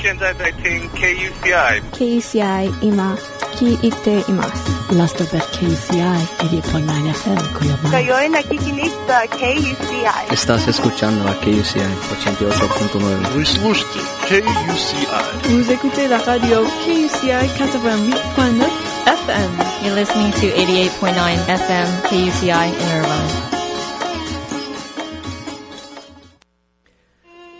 [0.00, 1.80] 现在在听 KUCI。
[1.92, 3.16] KUCI 今
[3.56, 4.70] 聞いています。
[4.92, 7.90] Last of KCI 88.9 FM Kuyaban.
[7.90, 10.30] Ngayon nakikinig sa KUCI.
[10.30, 11.82] Estás escuchando a KUCI
[12.22, 13.34] 88.9.
[13.34, 15.06] Вы слушаете KUCI.
[15.50, 18.62] Vous écoutez la radio KUCI 88.9
[19.06, 19.50] FM.
[19.82, 21.12] You're listening to 88.9
[21.48, 23.59] FM KUCI in Irvine.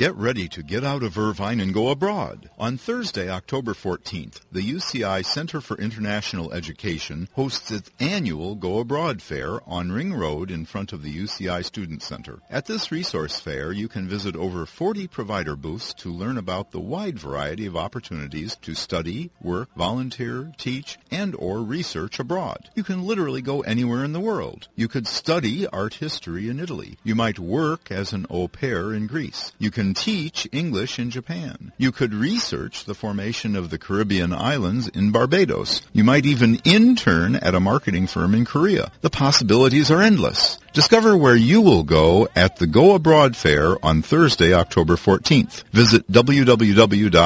[0.00, 2.48] Get ready to get out of Irvine and go abroad.
[2.58, 9.20] On Thursday, October 14th, the UCI Center for International Education hosts its annual Go Abroad
[9.20, 12.38] Fair on Ring Road in front of the UCI Student Center.
[12.48, 16.80] At this resource fair, you can visit over 40 provider booths to learn about the
[16.80, 22.70] wide variety of opportunities to study, work, volunteer, teach, and or research abroad.
[22.74, 24.68] You can literally go anywhere in the world.
[24.74, 26.96] You could study art history in Italy.
[27.04, 29.52] You might work as an au pair in Greece.
[29.58, 31.72] You can teach English in Japan.
[31.78, 35.82] You could research the formation of the Caribbean islands in Barbados.
[35.92, 38.92] You might even intern at a marketing firm in Korea.
[39.00, 40.58] The possibilities are endless.
[40.72, 45.64] Discover where you will go at the Go Abroad Fair on Thursday, October 14th.
[45.72, 47.22] Visit www.cie.uci.edu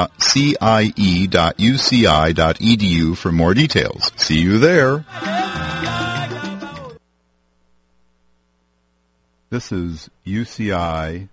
[3.16, 4.12] for more details.
[4.16, 5.04] See you there.
[9.50, 11.28] This is UCI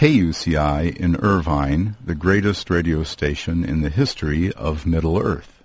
[0.00, 5.59] KUCI in Irvine, the greatest radio station in the history of Middle Earth.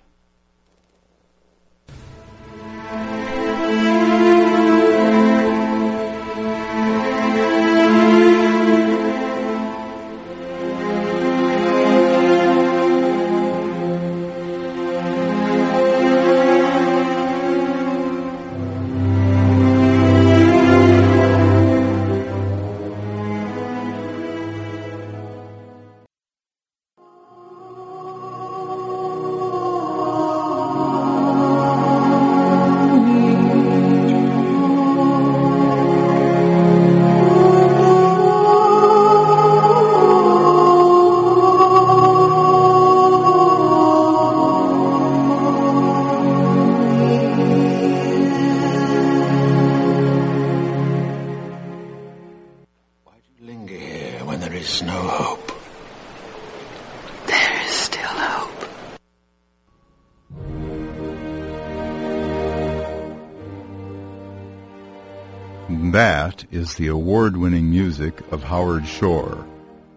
[65.68, 69.44] That is the award-winning music of Howard Shore,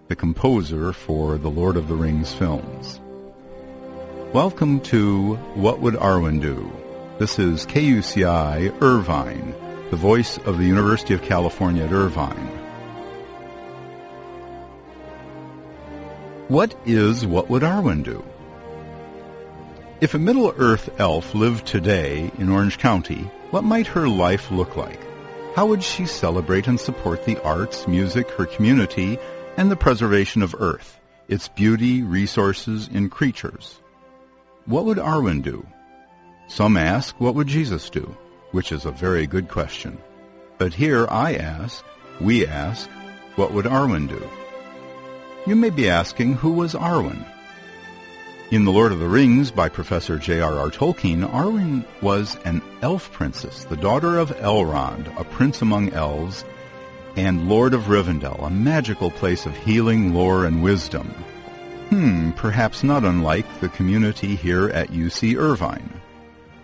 [0.07, 3.00] the composer for the Lord of the Rings films.
[4.34, 6.72] Welcome to What Would Arwen Do?
[7.19, 9.53] This is KUCI Irvine,
[9.91, 12.47] the voice of the University of California at Irvine.
[16.47, 18.25] What is What Would Arwen Do?
[20.01, 25.00] If a Middle-earth elf lived today in Orange County, what might her life look like?
[25.56, 29.18] How would she celebrate and support the arts, music, her community,
[29.58, 33.82] and the preservation of Earth, its beauty, resources, and creatures?
[34.66, 35.66] What would Arwen do?
[36.48, 38.16] Some ask, what would Jesus do?
[38.52, 39.98] Which is a very good question.
[40.60, 41.84] But here I ask,
[42.22, 42.90] we ask,
[43.36, 44.30] what would Arwen do?
[45.48, 47.26] You may be asking, who was Arwen?
[48.52, 50.72] In The Lord of the Rings by Professor J.R.R.
[50.72, 56.44] Tolkien, Arwen was an elf princess, the daughter of Elrond, a prince among elves,
[57.16, 61.10] and Lord of Rivendell, a magical place of healing, lore, and wisdom.
[61.90, 66.02] Hmm, perhaps not unlike the community here at UC Irvine.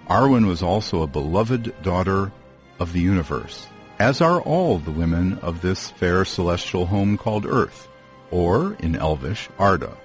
[0.09, 2.31] Arwen was also a beloved daughter
[2.79, 3.67] of the universe,
[3.99, 7.87] as are all the women of this fair celestial home called Earth,
[8.31, 9.95] or, in Elvish, Arda.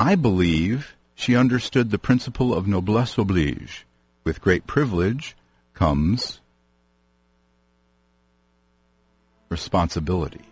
[0.00, 3.84] I believe she understood the principle of noblesse oblige.
[4.22, 5.36] With great privilege
[5.74, 6.40] comes
[9.48, 10.44] responsibility.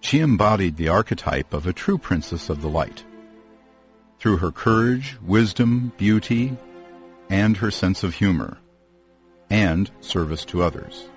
[0.00, 3.02] She embodied the archetype of a true princess of the light.
[4.20, 6.56] Through her courage, wisdom, beauty,
[7.28, 8.58] and her sense of humor,
[9.50, 11.08] and service to others.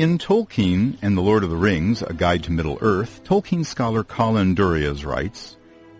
[0.00, 4.54] In Tolkien and The Lord of the Rings, A Guide to Middle-earth, Tolkien scholar Colin
[4.54, 5.58] Duriez writes,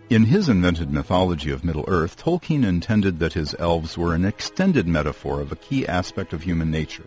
[0.09, 5.39] In his invented mythology of Middle-earth, Tolkien intended that his elves were an extended metaphor
[5.39, 7.05] of a key aspect of human nature.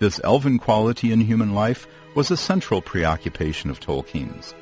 [0.00, 1.86] This elven quality in human life
[2.16, 4.56] was a central preoccupation of Tolkien's.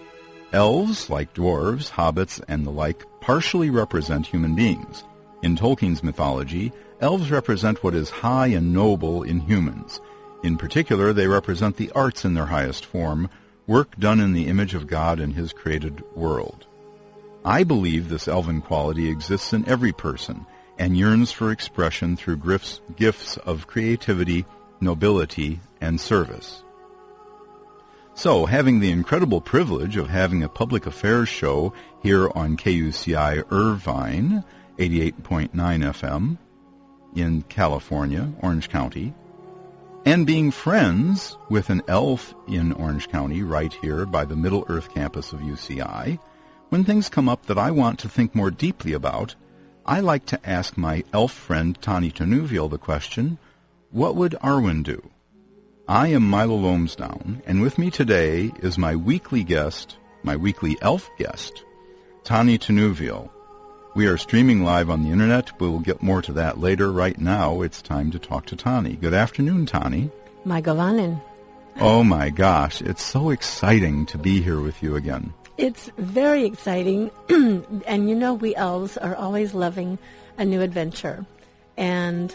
[0.52, 5.04] Elves, like dwarves, hobbits, and the like, partially represent human beings.
[5.42, 6.70] In Tolkien's mythology,
[7.00, 10.02] elves represent what is high and noble in humans.
[10.42, 13.30] In particular, they represent the arts in their highest form,
[13.66, 16.66] work done in the image of God and his created world.
[17.44, 20.46] I believe this elven quality exists in every person
[20.78, 24.44] and yearns for expression through gifts, gifts of creativity,
[24.80, 26.64] nobility, and service.
[28.14, 31.72] So, having the incredible privilege of having a public affairs show
[32.02, 34.44] here on KUCI Irvine,
[34.78, 36.38] 88.9 FM,
[37.14, 39.14] in California, Orange County,
[40.04, 44.92] and being friends with an elf in Orange County right here by the Middle Earth
[44.92, 46.18] campus of UCI,
[46.70, 49.34] when things come up that I want to think more deeply about,
[49.86, 53.38] I like to ask my elf friend Tani Tanuvial the question,
[53.90, 55.10] what would Arwen do?
[55.86, 61.10] I am Milo Lomsdown, and with me today is my weekly guest, my weekly elf
[61.18, 61.64] guest,
[62.24, 63.31] Tani Tanuvial.
[63.94, 65.60] We are streaming live on the internet.
[65.60, 66.90] We'll get more to that later.
[66.90, 68.96] Right now, it's time to talk to Tani.
[68.96, 70.10] Good afternoon, Tani.
[70.46, 71.20] Magalanin.
[71.78, 75.34] Oh my gosh, it's so exciting to be here with you again.
[75.58, 77.10] It's very exciting.
[77.28, 79.98] and you know, we elves are always loving
[80.38, 81.26] a new adventure.
[81.76, 82.34] And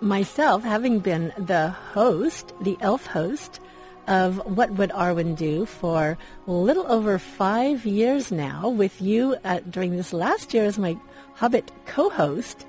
[0.00, 3.60] myself, having been the host, the elf host
[4.06, 9.70] of What Would Arwen Do for a little over five years now, with you at,
[9.70, 10.96] during this last year as my
[11.34, 12.66] Hobbit co-host,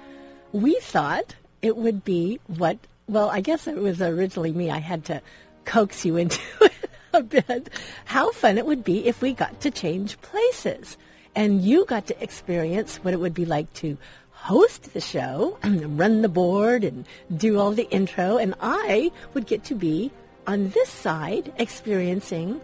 [0.51, 4.69] we thought it would be what, well, I guess it was originally me.
[4.69, 5.21] I had to
[5.65, 7.69] coax you into it a bit.
[8.05, 10.97] How fun it would be if we got to change places
[11.35, 13.97] and you got to experience what it would be like to
[14.31, 17.05] host the show, and run the board, and
[17.35, 20.11] do all the intro, and I would get to be
[20.47, 22.61] on this side experiencing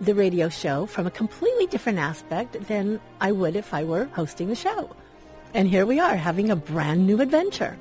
[0.00, 4.48] the radio show from a completely different aspect than I would if I were hosting
[4.48, 4.94] the show.
[5.54, 7.76] And here we are having a brand new adventure.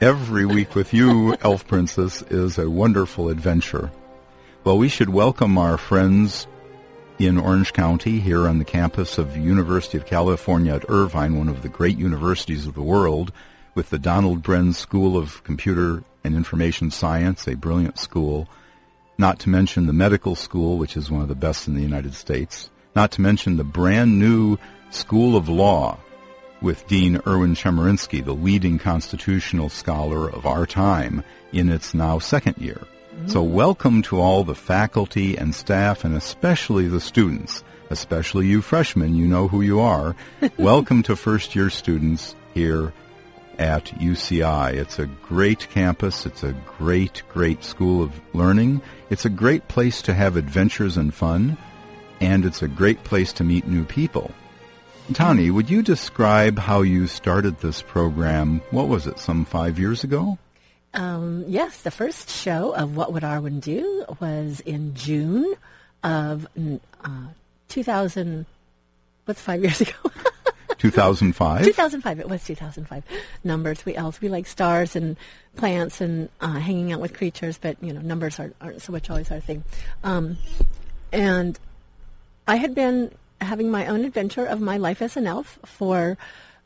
[0.00, 3.92] Every week with you, Elf Princess, is a wonderful adventure.
[4.64, 6.46] Well, we should welcome our friends
[7.18, 11.62] in Orange County here on the campus of University of California at Irvine, one of
[11.62, 13.32] the great universities of the world,
[13.74, 18.48] with the Donald Bren School of Computer and Information Science, a brilliant school,
[19.18, 22.14] not to mention the medical school, which is one of the best in the United
[22.14, 24.58] States, not to mention the brand new
[24.90, 25.98] School of Law
[26.60, 32.56] with Dean Erwin Chemerinsky, the leading constitutional scholar of our time, in its now second
[32.58, 32.80] year.
[33.14, 33.28] Mm-hmm.
[33.28, 39.14] So welcome to all the faculty and staff and especially the students, especially you freshmen,
[39.14, 40.14] you know who you are.
[40.56, 42.92] welcome to first year students here
[43.62, 44.74] at UCI.
[44.74, 46.26] It's a great campus.
[46.26, 48.82] It's a great, great school of learning.
[49.08, 51.56] It's a great place to have adventures and fun.
[52.20, 54.32] And it's a great place to meet new people.
[55.12, 58.60] Tani, would you describe how you started this program?
[58.70, 60.38] What was it, some five years ago?
[60.94, 65.54] Um, yes, the first show of What Would Arwen Do was in June
[66.02, 66.46] of
[67.04, 67.26] uh,
[67.68, 68.46] 2000.
[69.24, 69.92] What's five years ago?
[70.82, 71.64] 2005?
[71.64, 72.18] 2005.
[72.18, 73.04] It was 2005.
[73.44, 73.84] Numbers.
[73.84, 74.20] We elves.
[74.20, 75.16] We like stars and
[75.54, 79.08] plants and uh, hanging out with creatures, but, you know, numbers aren't, aren't so much
[79.08, 79.62] always our thing.
[80.02, 80.38] Um,
[81.12, 81.56] and
[82.48, 86.18] I had been having my own adventure of my life as an elf for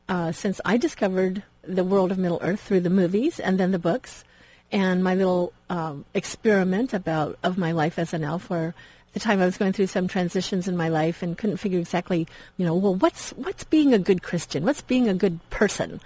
[0.08, 3.78] uh, since I discovered the world of Middle Earth through the movies and then the
[3.78, 4.24] books,
[4.72, 8.74] and my little um, experiment about of my life as an elf, where
[9.16, 12.28] the time I was going through some transitions in my life and couldn't figure exactly,
[12.58, 14.62] you know, well, what's what's being a good Christian?
[14.62, 16.02] What's being a good person?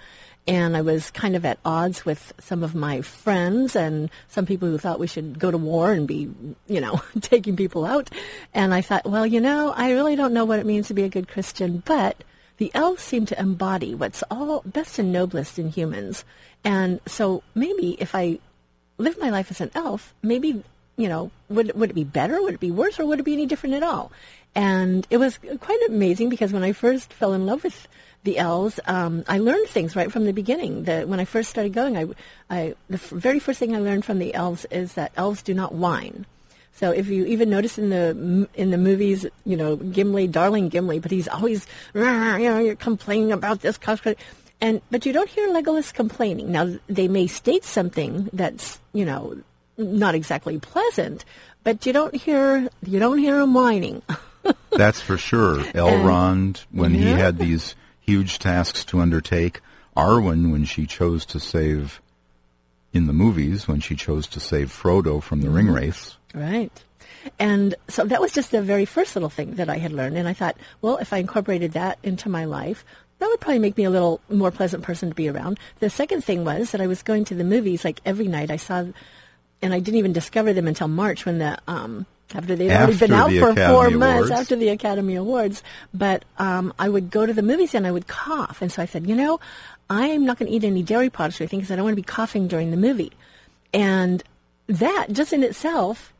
[0.47, 4.69] And I was kind of at odds with some of my friends and some people
[4.69, 6.29] who thought we should go to war and be,
[6.67, 8.09] you know, taking people out.
[8.53, 11.03] And I thought, well, you know, I really don't know what it means to be
[11.03, 12.23] a good Christian, but
[12.59, 16.23] the elves seem to embody what's all best and noblest in humans.
[16.63, 18.39] And so maybe if I
[18.97, 20.63] live my life as an elf, maybe,
[20.97, 22.41] you know, would, would it be better?
[22.41, 22.99] Would it be worse?
[22.99, 24.11] Or would it be any different at all?
[24.53, 27.87] And it was quite amazing because when I first fell in love with
[28.23, 30.83] the elves, um, I learned things right from the beginning.
[30.83, 32.05] The, when I first started going, I,
[32.49, 35.53] I, the f- very first thing I learned from the elves is that elves do
[35.53, 36.25] not whine.
[36.73, 40.99] So if you even notice in the in the movies, you know Gimli, darling Gimli,
[40.99, 43.77] but he's always you know you're complaining about this,
[44.59, 46.51] and but you don't hear Legolas complaining.
[46.51, 49.37] Now they may state something that's you know
[49.77, 51.25] not exactly pleasant,
[51.63, 54.01] but you don't hear you don't hear him whining.
[54.71, 55.57] That's for sure.
[55.73, 59.61] Elrond, when he had these huge tasks to undertake,
[59.95, 62.01] Arwen, when she chose to save,
[62.93, 65.75] in the movies, when she chose to save Frodo from the ring Mm-hmm.
[65.75, 66.17] race.
[66.33, 66.71] Right.
[67.37, 70.17] And so that was just the very first little thing that I had learned.
[70.17, 72.83] And I thought, well, if I incorporated that into my life,
[73.19, 75.59] that would probably make me a little more pleasant person to be around.
[75.79, 78.49] The second thing was that I was going to the movies like every night.
[78.49, 78.85] I saw,
[79.61, 83.13] and I didn't even discover them until March when the, um, after they'd already been
[83.13, 85.63] out for Academy four months after the Academy Awards.
[85.93, 88.61] But um, I would go to the movies and I would cough.
[88.61, 89.39] And so I said, you know,
[89.89, 92.01] I'm not going to eat any dairy products or anything because I don't want to
[92.01, 93.11] be coughing during the movie.
[93.73, 94.23] And
[94.67, 96.13] that just in itself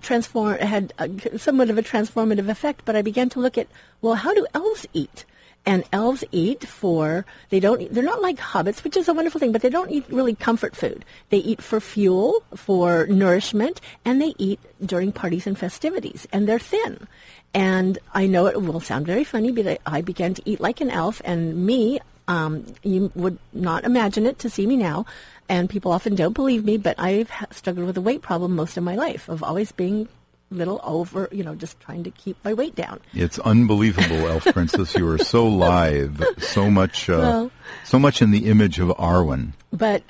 [0.00, 2.84] transform had a, somewhat of a transformative effect.
[2.84, 3.66] But I began to look at
[4.00, 5.24] well, how do elves eat?
[5.66, 9.50] And elves eat for they don't they're not like hobbits, which is a wonderful thing,
[9.50, 11.04] but they don't eat really comfort food.
[11.30, 16.26] They eat for fuel, for nourishment, and they eat during parties and festivities.
[16.32, 17.08] And they're thin.
[17.52, 20.80] And I know it will sound very funny, but I, I began to eat like
[20.80, 25.06] an elf, and me, um, you would not imagine it to see me now,
[25.48, 28.84] and people often don't believe me, but I've struggled with a weight problem most of
[28.84, 30.08] my life of always being
[30.50, 33.00] little over, you know, just trying to keep my weight down.
[33.14, 34.94] It's unbelievable, Elf Princess.
[34.94, 37.50] You are so live, so much, uh, Well-
[37.84, 39.52] so much in the image of Arwen.
[39.72, 40.02] But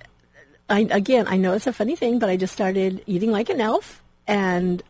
[0.69, 3.61] I, again, I know it's a funny thing, but I just started eating like an
[3.61, 4.83] elf and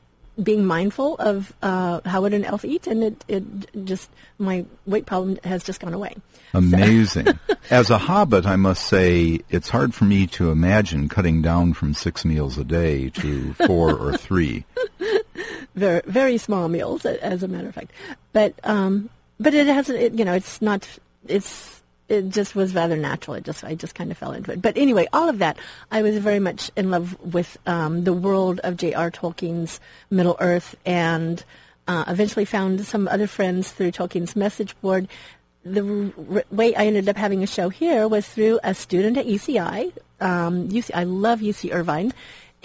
[0.42, 5.06] being mindful of uh, how would an elf eat, and it, it just my weight
[5.06, 6.14] problem has just gone away.
[6.52, 7.28] Amazing.
[7.70, 11.94] As a hobbit, I must say it's hard for me to imagine cutting down from
[11.94, 14.64] six meals a day to four or three.
[15.74, 17.92] very very small meals, as a matter of fact.
[18.32, 20.88] But um, but it has it, you know it's not
[21.26, 21.76] it's
[22.08, 23.34] it just was rather natural.
[23.34, 24.62] It just I just kind of fell into it.
[24.62, 25.58] But anyway, all of that
[25.90, 29.10] I was very much in love with um, the world of J.R.
[29.10, 31.42] Tolkien's Middle Earth, and
[31.88, 35.08] uh, eventually found some other friends through Tolkien's message board.
[35.64, 39.26] The r- way I ended up having a show here was through a student at
[39.26, 39.92] UCI.
[40.20, 42.12] Um, UC, I love UC Irvine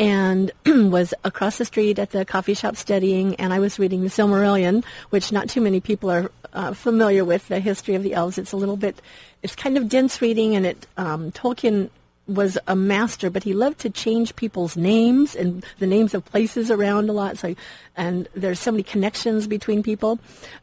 [0.01, 4.09] and was across the street at the coffee shop studying, and I was reading the
[4.09, 8.39] Silmarillion, which not too many people are uh, familiar with the history of the elves.
[8.39, 8.99] It's a little bit,
[9.43, 11.91] it's kind of dense reading, and it um, Tolkien
[12.25, 16.71] was a master, but he loved to change people's names and the names of places
[16.71, 17.37] around a lot.
[17.37, 17.55] So,
[17.95, 20.19] and there's so many connections between people.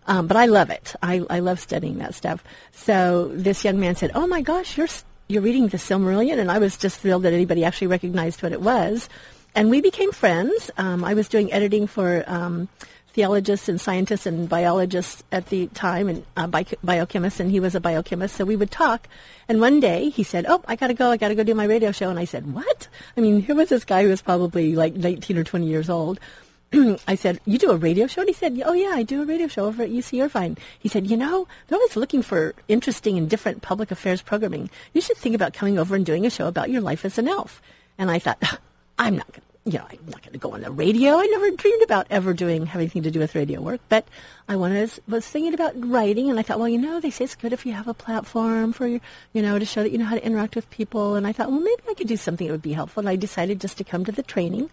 [0.09, 0.97] Um, but I love it.
[1.00, 2.42] I, I love studying that stuff.
[2.73, 4.88] So this young man said, "Oh my gosh, you're
[5.28, 8.61] you're reading the Silmarillion," and I was just thrilled that anybody actually recognized what it
[8.61, 9.08] was.
[9.54, 10.70] And we became friends.
[10.76, 12.68] Um, I was doing editing for um,
[13.12, 17.75] theologists and scientists and biologists at the time, and uh, bi- biochemists, and he was
[17.75, 18.37] a biochemist.
[18.37, 19.08] So we would talk.
[19.49, 21.11] And one day he said, "Oh, I got to go.
[21.11, 23.54] I got to go do my radio show." And I said, "What?" I mean, here
[23.54, 26.20] was this guy who was probably like 19 or 20 years old.
[27.08, 29.25] I said, "You do a radio show?" And he said, "Oh yeah, I do a
[29.25, 33.16] radio show over at UC Irvine." He said, "You know, they're always looking for interesting
[33.16, 34.68] and different public affairs programming.
[34.92, 37.28] You should think about coming over and doing a show about your life as an
[37.28, 37.62] elf."
[37.96, 38.42] And I thought,
[38.98, 41.18] "I'm not going, to you know, I'm not going to go on the radio.
[41.18, 44.06] I never dreamed about ever doing having anything to do with radio work." But
[44.46, 47.34] I wanted was thinking about writing, and I thought, well, you know, they say it's
[47.34, 49.00] good if you have a platform for your,
[49.32, 51.14] you know, to show that you know how to interact with people.
[51.14, 53.00] And I thought, well, maybe I could do something that would be helpful.
[53.00, 54.68] And I decided just to come to the training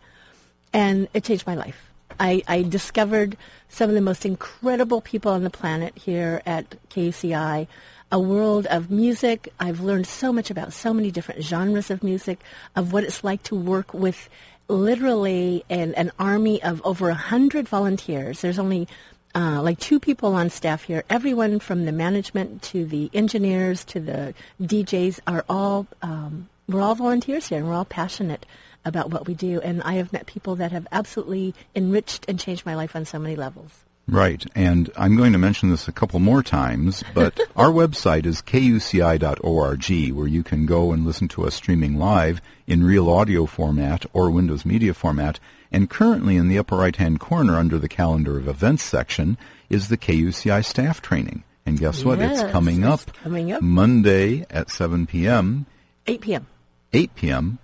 [0.75, 1.89] and it changed my life.
[2.19, 3.37] I, I discovered
[3.69, 7.67] some of the most incredible people on the planet here at KCI,
[8.11, 9.53] a world of music.
[9.57, 12.39] I've learned so much about so many different genres of music,
[12.75, 14.29] of what it's like to work with
[14.67, 18.41] literally an, an army of over a hundred volunteers.
[18.41, 18.89] There's only
[19.33, 21.05] uh, like two people on staff here.
[21.09, 26.95] Everyone from the management to the engineers to the DJs are all um, we're all
[26.95, 28.45] volunteers here, and we're all passionate
[28.85, 29.59] about what we do.
[29.61, 33.19] And I have met people that have absolutely enriched and changed my life on so
[33.19, 33.83] many levels.
[34.07, 38.39] Right, and I'm going to mention this a couple more times, but our website is
[38.43, 44.05] kuci.org, where you can go and listen to us streaming live in real audio format
[44.13, 45.39] or Windows Media format.
[45.71, 49.39] And currently in the upper right-hand corner under the calendar of events section
[49.69, 51.43] is the KUCI staff training.
[51.65, 52.19] And guess what?
[52.19, 53.63] Yes, it's coming up it's coming up.
[53.63, 55.65] Monday at 7 p.m.,
[56.05, 56.47] 8 p.m.
[56.93, 57.57] 8 p.m.,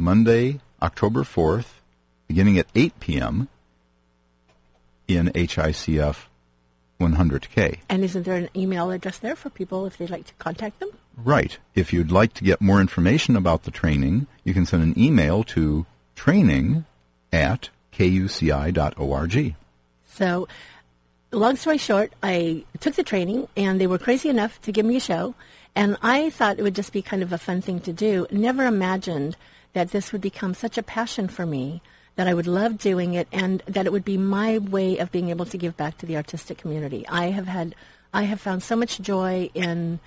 [0.00, 1.66] Monday, October 4th,
[2.26, 3.48] beginning at 8 p.m.
[5.06, 6.16] in HICF
[6.98, 7.78] 100K.
[7.88, 10.88] And isn't there an email address there for people if they'd like to contact them?
[11.16, 11.58] Right.
[11.74, 15.44] If you'd like to get more information about the training, you can send an email
[15.44, 15.84] to
[16.16, 16.86] training
[17.30, 19.54] at kuci.org.
[20.06, 20.48] So,
[21.30, 24.96] long story short, I took the training, and they were crazy enough to give me
[24.96, 25.34] a show.
[25.76, 28.26] And I thought it would just be kind of a fun thing to do.
[28.30, 29.36] Never imagined
[29.72, 31.82] that this would become such a passion for me
[32.16, 35.30] that I would love doing it, and that it would be my way of being
[35.30, 37.06] able to give back to the artistic community.
[37.08, 37.74] I have had,
[38.12, 40.00] I have found so much joy in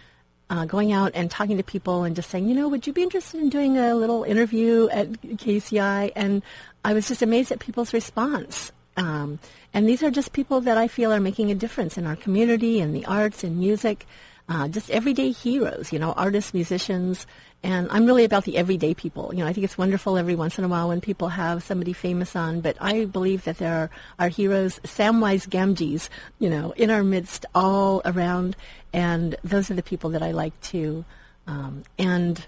[0.49, 3.01] uh, going out and talking to people and just saying, you know, would you be
[3.01, 6.11] interested in doing a little interview at KCI?
[6.15, 6.43] And
[6.85, 8.71] I was just amazed at people's response.
[8.95, 9.39] Um,
[9.73, 12.79] and these are just people that I feel are making a difference in our community,
[12.79, 14.05] in the arts, in music,
[14.47, 17.25] uh, just everyday heroes, you know, artists, musicians.
[17.63, 19.33] And I'm really about the everyday people.
[19.33, 21.93] You know, I think it's wonderful every once in a while when people have somebody
[21.93, 23.89] famous on, but I believe that there are
[24.19, 28.57] our heroes, Samwise Gamgees, you know, in our midst all around.
[28.91, 31.05] And those are the people that I like to.
[31.47, 32.45] Um, and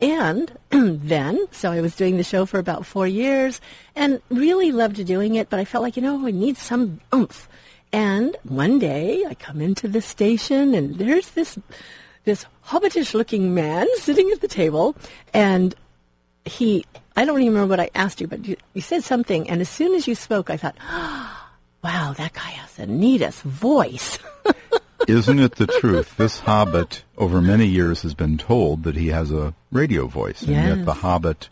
[0.00, 3.60] and then, so I was doing the show for about four years
[3.96, 7.48] and really loved doing it, but I felt like, you know, I need some oomph.
[7.92, 11.58] And one day I come into the station and there's this,
[12.28, 14.94] this hobbitish looking man sitting at the table
[15.34, 15.74] and
[16.44, 16.84] he,
[17.16, 19.50] I don't even remember what I asked you, but you, you said something.
[19.50, 21.48] And as soon as you spoke, I thought, oh,
[21.84, 24.18] wow, that guy has the neatest voice.
[25.08, 26.16] Isn't it the truth?
[26.16, 30.52] This hobbit, over many years, has been told that he has a radio voice, and
[30.52, 30.76] Yes.
[30.76, 31.48] yet the hobbit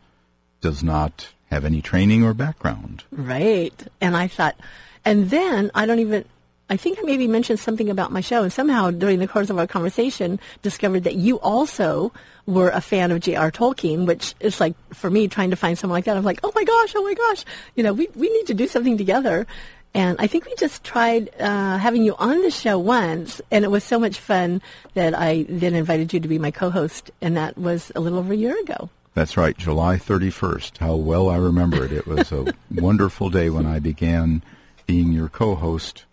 [0.61, 3.05] does not have any training or background.
[3.11, 3.73] Right.
[4.01, 4.57] And I thought,
[5.05, 6.25] and then I don't even,
[6.69, 9.59] I think I maybe mentioned something about my show, and somehow during the course of
[9.59, 12.13] our conversation, discovered that you also
[12.47, 13.53] were a fan of J.R.
[13.53, 16.51] Tolkien, which is like, for me, trying to find someone like that, I'm like, oh
[16.55, 17.45] my gosh, oh my gosh,
[17.77, 19.47] you know, we, we need to do something together.
[19.95, 23.69] And I think we just tried uh, having you on the show once, and it
[23.69, 24.61] was so much fun
[24.95, 28.33] that I then invited you to be my co-host, and that was a little over
[28.33, 28.91] a year ago.
[29.15, 30.79] That's right, July 31st.
[30.79, 31.93] How well I remember it.
[31.93, 34.43] It was a wonderful day when I began
[34.85, 36.05] being your co-host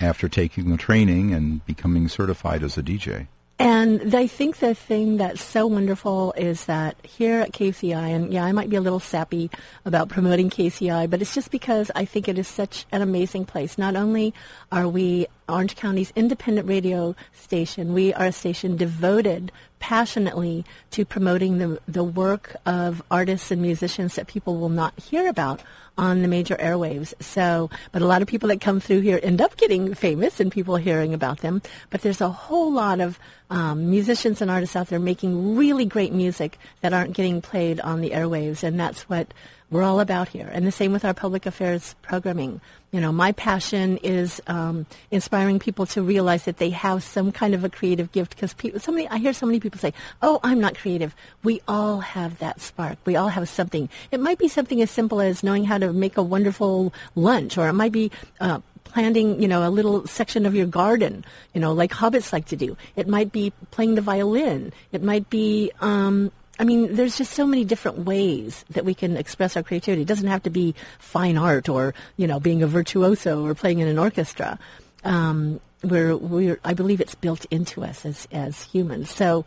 [0.00, 3.26] after taking the training and becoming certified as a DJ.
[3.58, 8.44] And I think the thing that's so wonderful is that here at KCI, and yeah,
[8.44, 9.50] I might be a little sappy
[9.86, 13.78] about promoting KCI, but it's just because I think it is such an amazing place.
[13.78, 14.34] Not only
[14.70, 21.58] are we Orange County's independent radio station, we are a station devoted passionately to promoting
[21.58, 25.62] the, the work of artists and musicians that people will not hear about
[25.98, 27.14] on the major airwaves.
[27.22, 30.50] So, but a lot of people that come through here end up getting famous and
[30.50, 31.62] people hearing about them.
[31.90, 33.18] But there's a whole lot of
[33.48, 38.00] um, musicians and artists out there making really great music that aren't getting played on
[38.00, 39.32] the airwaves, and that's what
[39.70, 40.48] we're all about here.
[40.52, 42.60] And the same with our public affairs programming.
[42.92, 47.52] You know, my passion is um, inspiring people to realize that they have some kind
[47.52, 48.36] of a creative gift.
[48.36, 51.60] Because people, so many, I hear so many people say, "Oh, I'm not creative." We
[51.66, 52.98] all have that spark.
[53.04, 53.88] We all have something.
[54.10, 57.68] It might be something as simple as knowing how to make a wonderful lunch, or
[57.68, 61.72] it might be uh, planting, you know, a little section of your garden, you know,
[61.72, 62.76] like hobbits like to do.
[62.94, 64.72] It might be playing the violin.
[64.92, 69.16] It might be, um, I mean, there's just so many different ways that we can
[69.16, 70.02] express our creativity.
[70.02, 73.80] It doesn't have to be fine art or, you know, being a virtuoso or playing
[73.80, 74.58] in an orchestra.
[75.04, 79.10] Um, we're, we're, I believe it's built into us as, as humans.
[79.10, 79.44] So,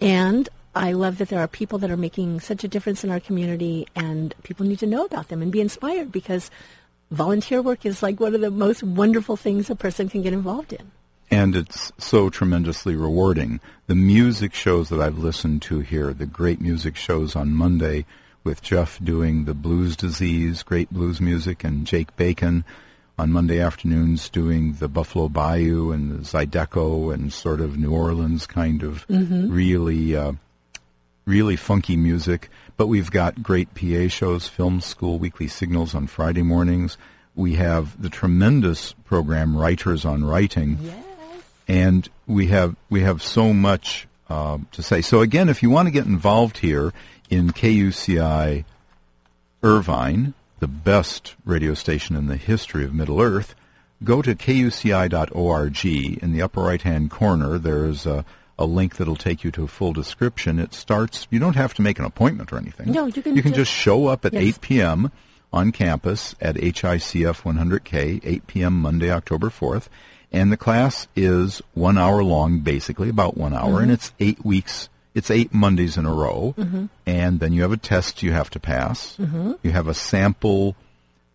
[0.00, 3.20] and I love that there are people that are making such a difference in our
[3.20, 6.50] community and people need to know about them and be inspired because
[7.10, 10.72] volunteer work is like one of the most wonderful things a person can get involved
[10.72, 10.92] in.
[11.30, 13.60] And it's so tremendously rewarding.
[13.86, 18.04] The music shows that I've listened to here, the great music shows on Monday
[18.42, 22.64] with Jeff doing the blues disease, great blues music, and Jake Bacon
[23.18, 28.46] on Monday afternoons doing the Buffalo Bayou and the Zydeco and sort of New Orleans
[28.46, 30.32] kind of really, uh,
[31.26, 32.48] really funky music.
[32.76, 36.96] But we've got great PA shows, film school, weekly signals on Friday mornings.
[37.36, 40.78] We have the tremendous program Writers on Writing
[41.70, 45.00] and we have we have so much uh, to say.
[45.00, 46.92] So again, if you want to get involved here
[47.30, 48.64] in KUCI
[49.62, 53.54] Irvine, the best radio station in the history of Middle Earth,
[54.02, 55.84] go to kuci.org.
[56.22, 58.24] In the upper right hand corner, there's a,
[58.58, 60.58] a link that'll take you to a full description.
[60.58, 61.26] It starts.
[61.30, 62.90] You don't have to make an appointment or anything.
[62.92, 64.42] No, you can You can just- just show up at Yes.
[64.56, 65.12] 8 p.m.
[65.52, 68.74] on campus at HICF 100K, 8 p.m.
[68.80, 69.88] Monday, October 4th.
[70.32, 74.88] And the class is one hour long, basically, about one hour, and it's eight weeks.
[75.12, 76.54] It's eight Mondays in a row.
[77.04, 79.16] And then you have a test you have to pass.
[79.18, 80.76] You have a sample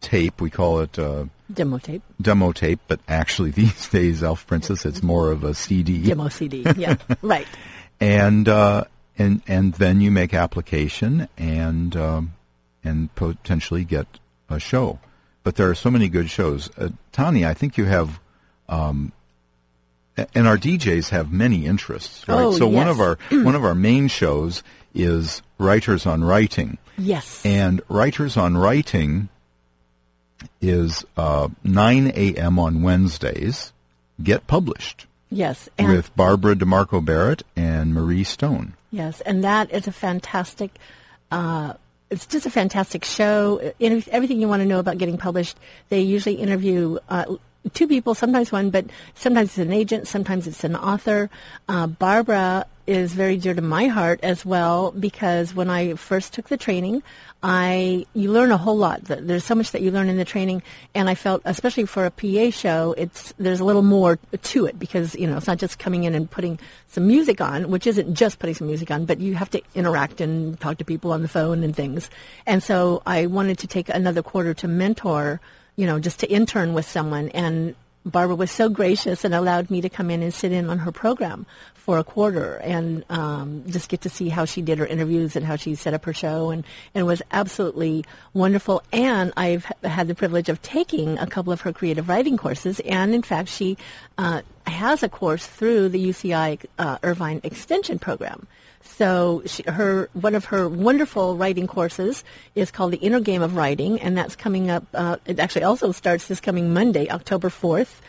[0.02, 0.40] tape.
[0.40, 5.04] We call it uh, Demo tape, demo tape, but actually these days, Elf Princess, it's
[5.04, 6.66] more of a CD demo CD.
[6.76, 7.48] Yeah, right.
[8.00, 8.86] and uh,
[9.18, 12.34] and and then you make application and um,
[12.84, 14.08] and potentially get
[14.50, 15.00] a show.
[15.44, 16.72] But there are so many good shows.
[16.78, 18.20] Uh, Tanya, I think you have,
[18.70, 19.12] um,
[20.34, 22.40] and our DJs have many interests, right?
[22.42, 27.46] Oh, so one of our one of our main shows is Writers on Writing, Yes.
[27.46, 29.28] and Writers on Writing
[30.62, 32.60] is uh, 9 a.m.
[32.60, 33.72] on Wednesdays.
[34.24, 38.74] Get published Yes, and with Barbara DeMarco Barrett and Marrie Stone.
[38.92, 40.72] Yes, and that is a fantastic.
[41.32, 41.74] Uh,
[42.10, 43.74] it's just a fantastic show.
[43.82, 45.58] Everything you want to know about getting published.
[45.90, 47.36] They usually interview uh,
[47.74, 51.30] two people, sometimes one, but sometimes it's an agent, sometimes it's an author.
[51.68, 56.50] Uh, Barbara is very dear to my heart as well because when I first took
[56.50, 57.02] the training,
[57.42, 59.04] I you learn a whole lot.
[59.04, 62.12] There's so much that you learn in the training, and I felt, especially for a
[62.12, 65.80] PA show, it's there's a little more to it because you know it's not just
[65.80, 69.20] coming in and putting some music on, which isn't just putting some music on, but
[69.20, 72.10] you have to interact and talk to people on the phone and things.
[72.46, 75.40] And so I wanted to take another quarter to mentor,
[75.76, 77.76] you know, just to intern with someone and.
[78.08, 80.92] Barbara was so gracious and allowed me to come in and sit in on her
[80.92, 81.48] program
[81.86, 85.46] for a quarter and um, just get to see how she did her interviews and
[85.46, 86.64] how she set up her show and,
[86.96, 88.82] and it was absolutely wonderful.
[88.92, 93.14] And I've had the privilege of taking a couple of her creative writing courses and
[93.14, 93.78] in fact she
[94.18, 98.48] uh, has a course through the UCI uh, Irvine Extension Program.
[98.86, 102.24] So she, her one of her wonderful writing courses
[102.56, 104.86] is called the Inner Game of Writing, and that's coming up.
[104.94, 108.02] Uh, it actually also starts this coming Monday, October fourth.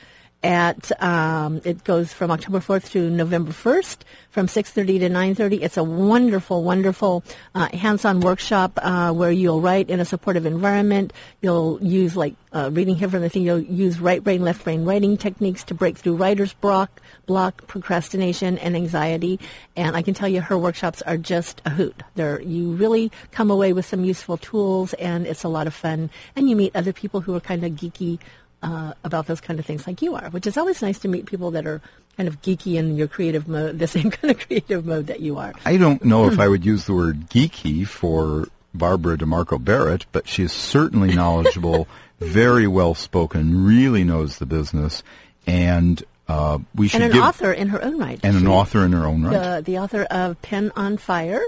[0.46, 5.35] At um, it goes from October fourth to November first, from six thirty to nine
[5.35, 5.61] thirty.
[5.61, 11.12] It's a wonderful, wonderful uh, hands-on workshop uh, where you'll write in a supportive environment.
[11.42, 13.42] You'll use like uh, reading here from the thing.
[13.42, 18.56] You'll use right brain, left brain writing techniques to break through writer's block, block, procrastination,
[18.59, 19.40] and anxiety.
[19.74, 22.04] And I can tell you, her workshops are just a hoot.
[22.14, 26.09] They're, you really come away with some useful tools, and it's a lot of fun.
[26.37, 28.20] And you meet other people who are kind of geeky
[28.62, 31.26] uh, about those kind of things, like you are, which is always nice to meet
[31.26, 31.80] people that are
[32.16, 35.38] kind of geeky in your creative mode, the same kind of creative mode that you
[35.38, 35.52] are.
[35.64, 40.28] I don't know if I would use the word geeky for Barbara DeMarco Barrett, but
[40.28, 41.88] she is certainly knowledgeable,
[42.20, 45.02] very well spoken, really knows the business,
[45.46, 48.18] and uh, we should And an give author in her own right.
[48.22, 49.32] and an author in her own right.
[49.32, 51.42] the, the author of Pen on Fire,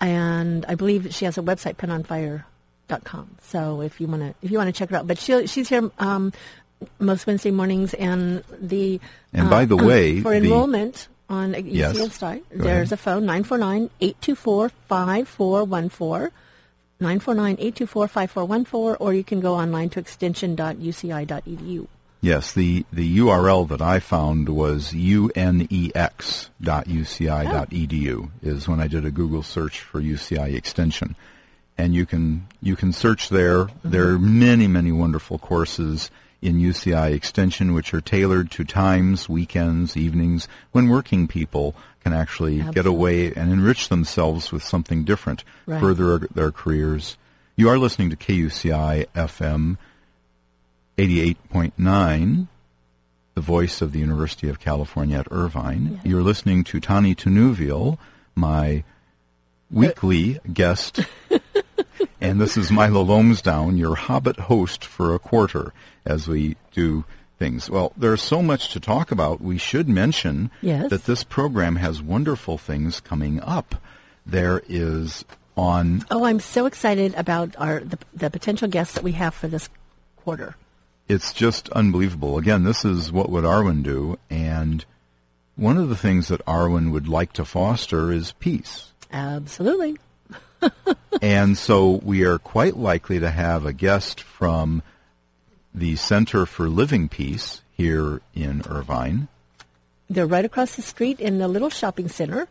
[0.00, 1.76] and I believe she has a website,
[3.00, 3.36] penonfire.com.
[3.42, 5.68] So if you want to, if you want to check her out, but she she's
[5.68, 6.32] here um,
[6.98, 9.00] most Wednesday mornings, and the
[9.32, 11.96] And by the uh, way, for the- enrollment on UC Yes.
[11.98, 12.98] Insight, Go there's ahead.
[12.98, 13.24] a phone
[14.00, 16.30] 949-824-5414.
[17.00, 21.88] 949-824-5414, or you can go online to extension.uci.edu.
[22.20, 26.50] Yes, the, the URL that I found was unex.uci.edu
[28.42, 31.16] is when I did a Google search for UCI extension.
[31.78, 33.68] And you can you can search there.
[33.82, 39.96] There are many, many wonderful courses in UCI extension which are tailored to times, weekends,
[39.96, 45.80] evenings when working people can actually get away and enrich themselves with something different, Right.
[45.80, 47.16] further their careers.
[47.54, 49.76] You are listening to KUCI FM
[50.98, 52.48] 88.9,
[53.34, 56.00] the voice of the University of California at Irvine.
[56.04, 57.98] You're listening to Tani Tunuville,
[58.34, 58.82] my uh,
[59.70, 61.00] weekly guest.
[62.22, 65.72] and this is Milo Lomsdown, your Hobbit host for a quarter
[66.06, 67.04] as we do
[67.38, 67.68] things.
[67.68, 69.40] Well, there's so much to talk about.
[69.40, 70.90] We should mention Yes.
[70.90, 73.74] that this program has wonderful things coming up.
[74.24, 75.24] There is
[75.56, 79.48] on Oh, I'm so excited about our the, the potential guests that we have for
[79.48, 79.68] this
[80.16, 80.54] quarter.
[81.08, 82.38] it's just unbelievable.
[82.38, 84.84] Again, this is what would Arwen do, and
[85.56, 88.92] one of the things that Arwen would like to foster is peace.
[89.12, 89.98] Absolutely.
[91.20, 94.82] And so we are quite likely to have a guest from
[95.74, 99.28] the Center for Living Peace here in Irvine.
[100.10, 102.46] They're right across the street in the little shopping center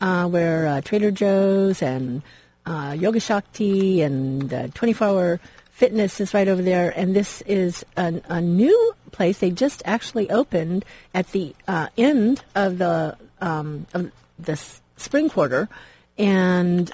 [0.00, 2.22] uh, where uh, Trader Joe's and
[2.66, 5.40] uh, Yoga Shakti and uh, 24 Hour
[5.72, 6.92] Fitness is right over there.
[6.94, 9.38] And this is an, a new place.
[9.38, 15.30] They just actually opened at the uh, end of the um, of the s- spring
[15.30, 15.70] quarter,
[16.18, 16.92] and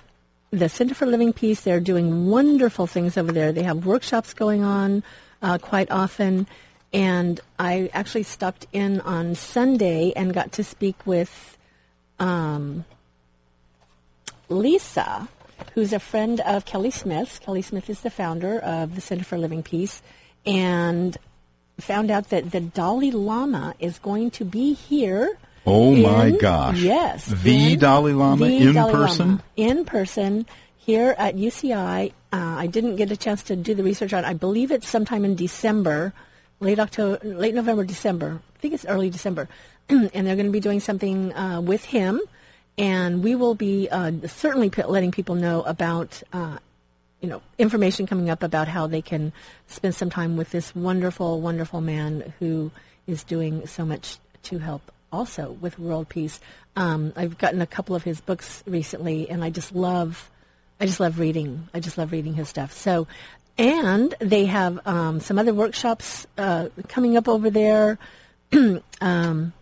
[0.51, 1.61] the Center for Living Peace.
[1.61, 3.53] They're doing wonderful things over there.
[3.53, 5.03] They have workshops going on
[5.43, 6.47] uh, quite often.
[6.93, 11.59] And I actually stopped in on Sunday and got to speak with
[12.19, 12.85] um,
[14.49, 15.29] Lisa,
[15.75, 17.41] who's a friend of Kelly Smith.
[17.43, 20.01] Kelly Smith is the founder of the Center for Living Peace,
[20.47, 21.17] and
[21.79, 25.37] found out that the Dalai Lama is going to be here.
[25.67, 26.79] Oh my gosh.
[26.79, 27.27] Yes.
[27.27, 29.29] The in- Dalai Lama the in Dalai person?
[29.29, 32.13] Lama in person here at UCI.
[32.33, 34.25] Uh, I didn't get a chance to do the research on.
[34.25, 34.29] it.
[34.29, 36.13] I believe it's sometime in December,
[36.61, 38.41] late October, late November, December.
[38.55, 39.49] I think it's early December,
[39.89, 42.21] and they're going to be doing something uh, with him,
[42.79, 46.23] and we will be uh, certainly letting people know about.
[46.33, 46.59] Uh,
[47.23, 49.33] you know, information coming up about how they can
[49.69, 52.71] spend some time with this wonderful, wonderful man who
[53.07, 56.41] is doing so much to help also with world peace.
[56.77, 60.31] Um, I've gotten a couple of his books recently, and I just love,
[60.81, 61.69] I just love reading.
[61.73, 62.73] I just love reading his stuff.
[62.73, 63.07] So,
[63.59, 67.99] and they have um, some other workshops uh, coming up over there.
[69.01, 69.53] um,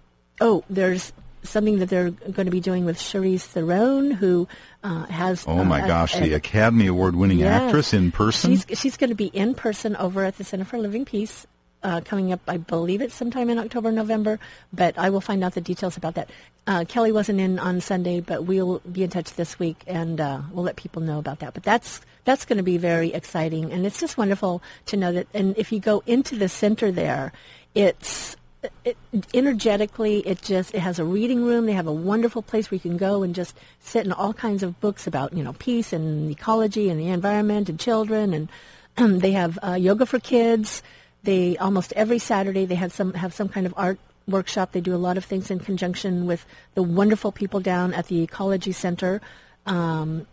[0.40, 1.12] oh, there's
[1.44, 4.48] something that they're going to be doing with Charlize Theron, who
[4.82, 5.44] uh, has.
[5.46, 7.62] Oh my uh, gosh, a- the Academy Award winning Yes.
[7.62, 8.56] actress in person?
[8.56, 11.46] She's she's going to be in person over at the Center for Living Peace.
[11.84, 14.40] Uh, coming up, I believe it's sometime in October, November,
[14.72, 16.30] but I will find out the details about that.
[16.66, 20.40] Uh, Kelly wasn't in on Sunday, but we'll be in touch this week, and uh,
[20.50, 21.52] we'll let people know about that.
[21.52, 25.26] But that's that's going to be very exciting, and it's just wonderful to know that.
[25.34, 27.32] And if you go into the center there,
[27.74, 28.34] it's
[28.84, 28.96] it,
[29.34, 31.66] energetically, it just it has a reading room.
[31.66, 34.62] They have a wonderful place where you can go and just sit in all kinds
[34.62, 38.48] of books about you know peace and ecology and the environment and children.
[38.96, 40.82] And they have uh, yoga for kids.
[41.24, 44.72] They almost every Saturday they have some have some kind of art workshop.
[44.72, 48.22] They do a lot of things in conjunction with the wonderful people down at the
[48.22, 49.20] Ecology Center.
[49.66, 50.26] Um,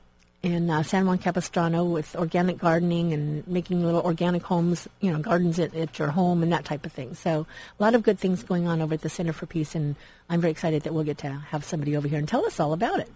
[0.44, 5.20] in uh, San Juan Capistrano with organic gardening and making little organic homes, you know,
[5.20, 7.14] gardens at, at your home and that type of thing.
[7.14, 7.46] So
[7.80, 9.96] a lot of good things going on over at the Center for Peace, and
[10.30, 12.74] I'm very excited that we'll get to have somebody over here and tell us all
[12.74, 13.10] about it.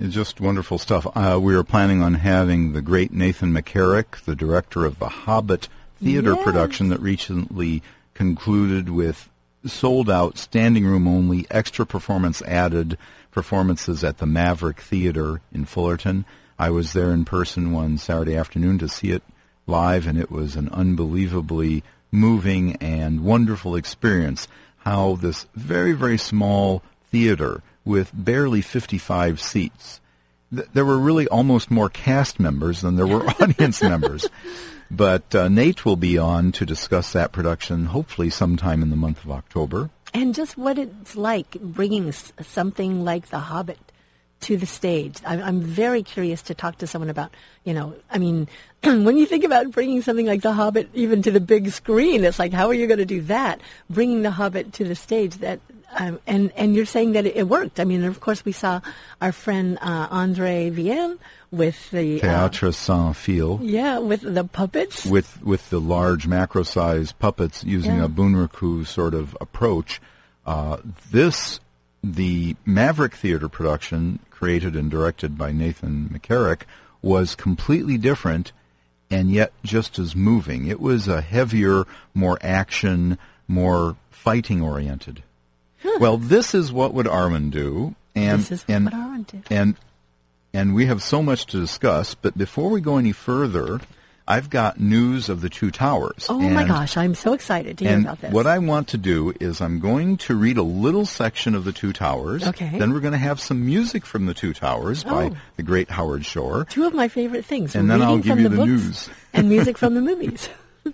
[0.00, 1.06] It's just wonderful stuff.
[1.14, 5.68] Uh, we are planning on having the great Nathan McCarrick, the director of the Hobbit
[6.02, 6.44] theater Yes.
[6.44, 7.82] production that recently
[8.14, 9.28] concluded with
[9.64, 12.98] sold out, standing room only, extra performance added
[13.30, 16.24] performances at the Maverick Theater in Fullerton.
[16.58, 19.22] I was there in person one Saturday afternoon to see it
[19.66, 24.48] live, and it was an unbelievably moving and wonderful experience.
[24.78, 30.00] How this very, very small theater with barely 55 seats,
[30.54, 34.28] th- there were really almost more cast members than there were audience members.
[34.94, 39.24] But uh, Nate will be on to discuss that production, hopefully sometime in the month
[39.24, 39.88] of October.
[40.12, 43.78] And just what it's like bringing something like The Hobbit
[44.42, 45.16] to the stage.
[45.24, 47.32] I'm, I'm very curious to talk to someone about,
[47.64, 48.48] you know, I mean,
[48.82, 52.38] when you think about bringing something like The Hobbit even to the big screen, it's
[52.38, 53.62] like, how are you going to do that?
[53.88, 55.60] Bringing The Hobbit to the stage, that,
[55.98, 57.78] um, and and you're saying that it, it worked.
[57.80, 58.80] I mean, of course, we saw
[59.20, 61.18] our friend uh, Andre Vienne
[61.50, 63.58] with the uh, Théâtre sans fil.
[63.62, 65.04] yeah, with the puppets.
[65.06, 68.04] with with the large macro size puppets using Yeah.
[68.04, 70.00] a bunraku sort of approach.
[70.46, 70.78] Uh,
[71.10, 71.60] this
[72.02, 76.62] the Maverick Theater production, created and directed by Nathan McCarrick,
[77.00, 78.50] was completely different
[79.10, 80.66] and yet just as moving.
[80.66, 85.22] It was a heavier, more action, more fighting oriented.
[85.98, 89.76] Well, this is what would Arwen do, and This is and Arwen and
[90.54, 92.14] and we have so much to discuss.
[92.14, 93.80] But before we go any further,
[94.28, 96.26] I've got news of the two towers.
[96.28, 98.32] oh my gosh, I'm so excited to hear and about this.
[98.32, 101.72] what I want to do is I'm going to read a little section of the
[101.72, 102.46] Two Towers.
[102.46, 102.78] Okay.
[102.78, 105.36] Then we're going to have some music from the Two Towers by Oh.
[105.56, 106.66] the great Howard Shore.
[106.66, 107.74] Two of my favorite things.
[107.74, 109.10] And then reading I'll give from you the, the books news.
[109.32, 110.48] and music from the movies.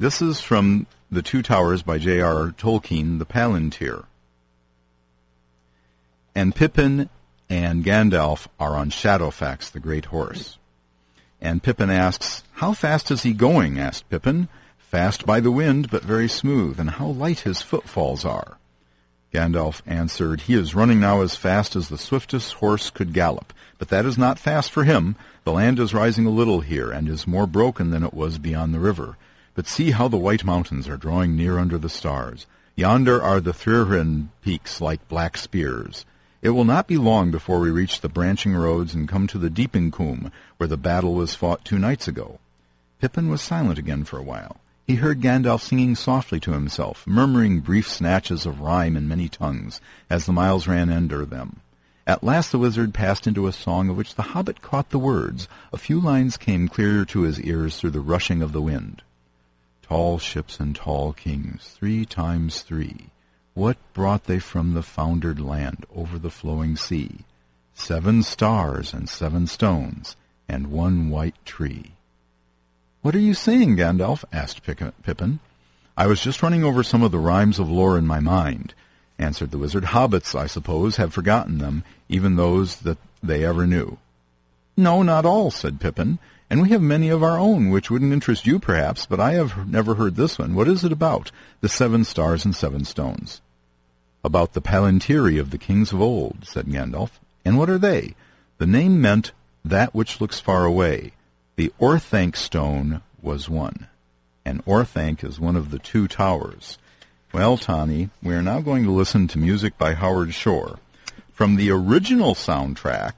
[0.00, 2.50] This is from The Two Towers by J.R.R.
[2.50, 4.04] Tolkien, The Palantir.
[6.34, 7.08] And Pippin
[7.48, 10.58] and Gandalf are on Shadowfax, the great horse.
[11.40, 13.78] And Pippin asks, How fast is he going?
[13.78, 14.48] asked Pippin.
[14.76, 18.58] Fast by the wind, but very smooth, and how light his footfalls are.
[19.32, 23.88] Gandalf answered, He is running now as fast as the swiftest horse could gallop, but
[23.88, 25.16] that is not fast for him.
[25.44, 28.74] The land is rising a little here, and is more broken than it was beyond
[28.74, 29.16] the river.
[29.58, 32.46] But see how the white mountains are drawing near under the stars.
[32.76, 36.04] Yonder are the Thrihyrne peaks like black spears.
[36.42, 39.50] It will not be long before we reach the branching roads and come to the
[39.50, 42.38] Deeping-coomb, where the battle was fought two nights ago.
[43.00, 44.60] Pippin was silent again for a while.
[44.86, 49.80] He heard Gandalf singing softly to himself, murmuring brief snatches of rhyme in many tongues,
[50.08, 51.62] as the miles ran under them.
[52.06, 55.48] At last the wizard passed into a song of which the hobbit caught the words.
[55.72, 59.02] A few lines came clearer to his ears through the rushing of the wind.
[59.88, 63.06] Tall ships and tall kings, three times three.
[63.54, 67.20] What brought they from the foundered land over the flowing sea?
[67.72, 70.14] Seven stars and seven stones,
[70.46, 71.92] and one white tree.
[73.00, 74.24] What are you saying, Gandalf?
[74.30, 75.40] asked Pippin.
[75.96, 78.74] I was just running over some of the rhymes of lore in my mind,
[79.18, 79.84] answered the wizard.
[79.84, 83.96] Hobbits, I suppose, have forgotten them, even those that they ever knew.
[84.76, 86.18] No, not all, said Pippin,
[86.50, 89.68] and we have many of our own, which wouldn't interest you, perhaps, but I have
[89.68, 90.54] never heard this one.
[90.54, 91.30] What is it about?
[91.60, 93.42] The seven stars and seven stones.
[94.24, 97.10] About the Palantiri of the kings of old, said Gandalf.
[97.44, 98.14] And what are they?
[98.56, 99.32] The name meant
[99.64, 101.12] that which looks far away.
[101.56, 103.88] The Orthanc stone was one.
[104.44, 106.78] And Orthanc is one of the two towers.
[107.32, 110.78] Well, Tani, we are now going to listen to music by Howard Shore
[111.30, 113.12] from the original soundtrack,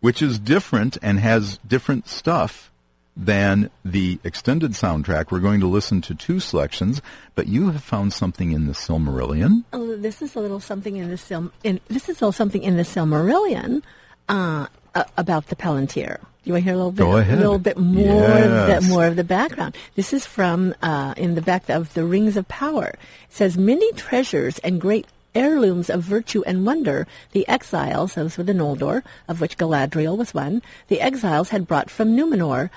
[0.00, 2.69] which is different and has different stuff
[3.22, 5.30] than the extended soundtrack.
[5.30, 7.02] We're going to listen to two selections,
[7.34, 9.64] but you have found something in the Silmarillion.
[9.74, 12.62] Oh, this is a little something in the Sil- in, this is a little something
[12.62, 13.82] in the Silmarillion
[14.30, 16.18] uh, uh, about the Palantir.
[16.44, 17.36] You want to hear a little bit, Go ahead.
[17.36, 18.78] a little bit more, Yes.
[18.82, 19.76] of the, more of the background.
[19.96, 22.88] This is from uh, in the back of the Rings of Power.
[22.88, 28.42] It says many treasures and great heirlooms of virtue and wonder the exiles, those were
[28.44, 32.70] the Noldor, of which Galadriel was one, the exiles had brought from Numenor.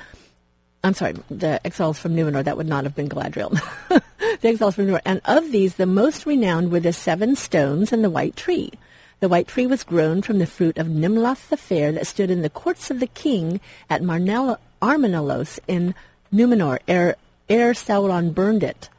[0.83, 3.51] I'm sorry, the exiles from Numenor, that would not have been Galadriel.
[3.89, 5.01] the exiles from Numenor.
[5.05, 8.71] And of these, the most renowned were the seven stones and the white tree.
[9.21, 12.41] The white tree was grown from the fruit of Nimloth the Fair that stood in
[12.41, 14.57] the courts of the king at Marnell-
[15.67, 15.95] in
[16.33, 17.15] Numenor, ere,
[17.47, 18.89] ere Sauron burned it.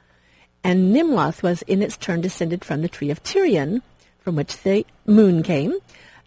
[0.62, 3.82] And Nimloth was in its turn descended from the tree of Tirion,
[4.20, 5.74] from which the moon came.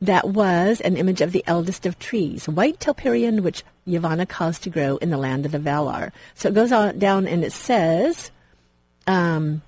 [0.01, 4.69] That was an image of the eldest of trees, white Telperion, which Yavanna caused to
[4.69, 6.11] grow in the land of the Valar.
[6.35, 8.29] So it goes on down and it says,
[9.07, 9.63] um,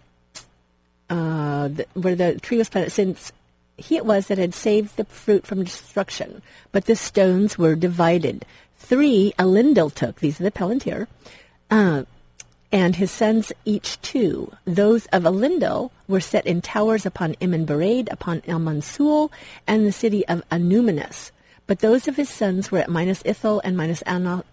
[1.10, 3.32] uh, th- where the tree was planted, since
[3.78, 6.42] he it was that had saved the fruit from destruction.
[6.72, 8.46] But the stones were divided.
[8.78, 11.08] Three Elendil took, these are the Palantir,
[11.72, 12.04] uh,
[12.72, 14.52] and his sons each two.
[14.66, 19.32] Those of Elendil were set in towers upon Bered, upon Amon Sul,
[19.68, 21.32] and the city of Annuminas.
[21.68, 24.44] But those of his sons were at Minas Ithil and Minas Anor,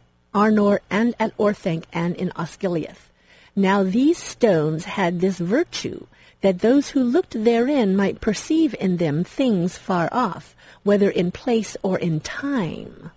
[0.90, 3.11] and at Orthanc, and in Osgiliath.
[3.55, 6.07] Now these stones had this virtue,
[6.42, 11.76] that those who looked therein might perceive in them things far off, whether in place
[11.83, 13.11] or in time.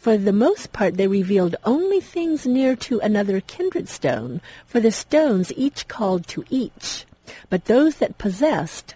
[0.00, 4.90] For the most part they revealed only things near to another kindred stone, for the
[4.90, 7.04] stones each called to each.
[7.50, 8.94] But those that possessed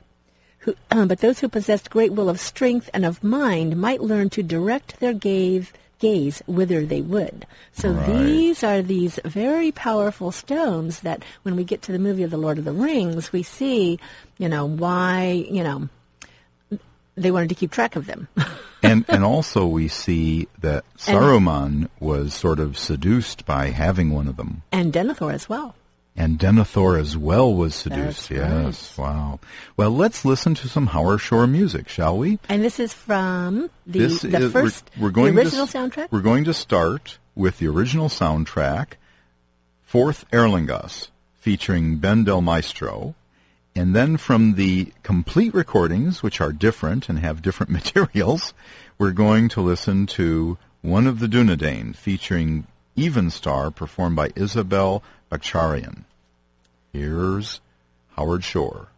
[0.60, 4.30] who, uh, but those who possessed great will of strength and of mind might learn
[4.30, 7.46] to direct their gaze, gaze whither they would.
[7.72, 8.06] So Right.
[8.06, 12.38] these are these very powerful stones that when we get to the movie of the
[12.38, 13.98] Lord of the Rings, we see,
[14.38, 15.88] you know, why, you know,
[17.14, 18.26] they wanted to keep track of them.
[18.84, 24.36] and and also we see that Saruman was sort of seduced by having one of
[24.36, 24.62] them.
[24.70, 25.74] and Denethor as well.
[26.16, 28.28] And Denethor as well was seduced.
[28.28, 28.96] That's yes.
[28.98, 29.40] Wow.
[29.76, 32.38] Well, let's listen to some Howard Shore music, shall we?
[32.48, 35.76] And this is from the, this the is, we're- 1st we're, going the original to,
[35.76, 36.12] soundtrack.
[36.12, 38.92] We're going to start with the original soundtrack,
[39.82, 43.16] Forth Eorlingas, featuring Ben Del Maestro,
[43.76, 48.54] and then from the complete recordings, which are different and have different materials,
[48.98, 56.04] we're going to listen to One of the Dunedain, featuring Evenstar, performed by Isabel Bayrakdarian.
[56.92, 57.60] Here's
[58.16, 58.88] Howard Shore.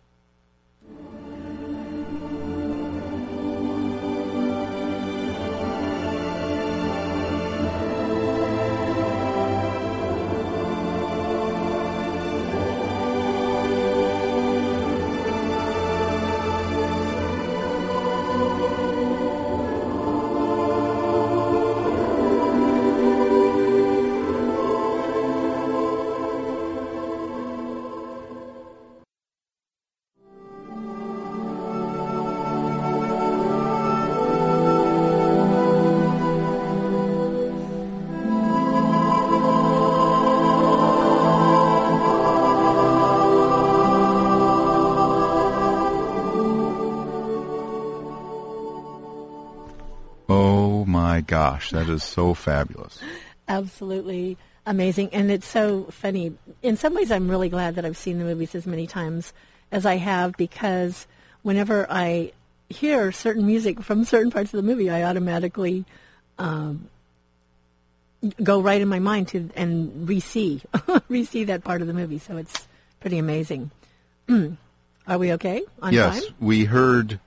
[51.27, 52.99] Gosh, that is so fabulous.
[53.49, 54.37] Absolutely
[54.67, 55.11] amazing.
[55.13, 56.35] And it's so funny.
[56.63, 59.33] In some ways, I'm really glad that I've seen the movies as many times
[59.71, 61.07] as I have because
[61.43, 62.33] whenever I
[62.69, 65.85] hear certain music from certain parts of the movie, I automatically
[66.39, 66.89] um,
[68.43, 70.63] go right in my mind to and re-see,
[71.09, 72.19] re-see that part of the movie.
[72.19, 72.67] So it's
[73.01, 73.71] pretty amazing.
[75.09, 76.35] Are we okay on yes, time?
[76.41, 77.21] we heard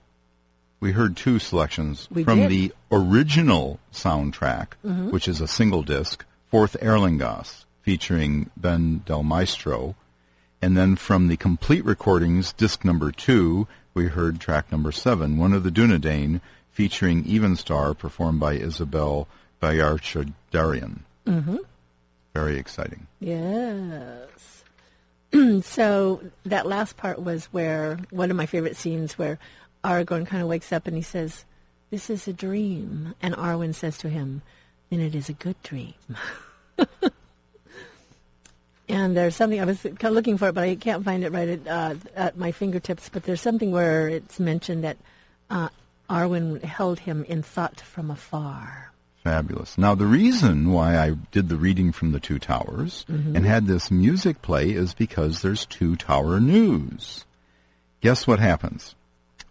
[0.80, 2.50] we heard two selections We from did.
[2.50, 5.10] the original soundtrack, Mhm.
[5.10, 9.94] which is a single disc, Forth Eorlingas, featuring Ben Del Maestro,
[10.62, 15.52] and then from the complete recordings, disc number two, we heard track number seven, One
[15.52, 16.40] of the Dunedain,
[16.72, 19.26] featuring Evenstar, performed by Isabel
[19.62, 21.00] Bayrakdarian.
[21.26, 21.56] Mm-hmm.
[22.34, 23.06] Very exciting.
[23.18, 24.64] Yes.
[25.62, 29.38] so that last part was where one of my favorite scenes where
[29.84, 31.44] Aragorn kind of wakes up and he says,
[31.90, 34.42] "This is a dream," and Arwen says to him,
[34.90, 35.94] then it is a good dream.
[38.88, 41.30] and there's something I was kind of looking for it, but I can't find it
[41.32, 43.08] right at, uh, at my fingertips.
[43.08, 44.96] But there's something where it's mentioned that
[45.48, 45.68] uh,
[46.08, 48.90] Arwen held him in thought from afar.
[49.22, 49.78] Fabulous.
[49.78, 53.36] Now, the reason why I did the reading from the Two Towers Mhm.
[53.36, 57.24] and had this music play is because there's Two Tower News.
[58.00, 58.94] Guess what happens?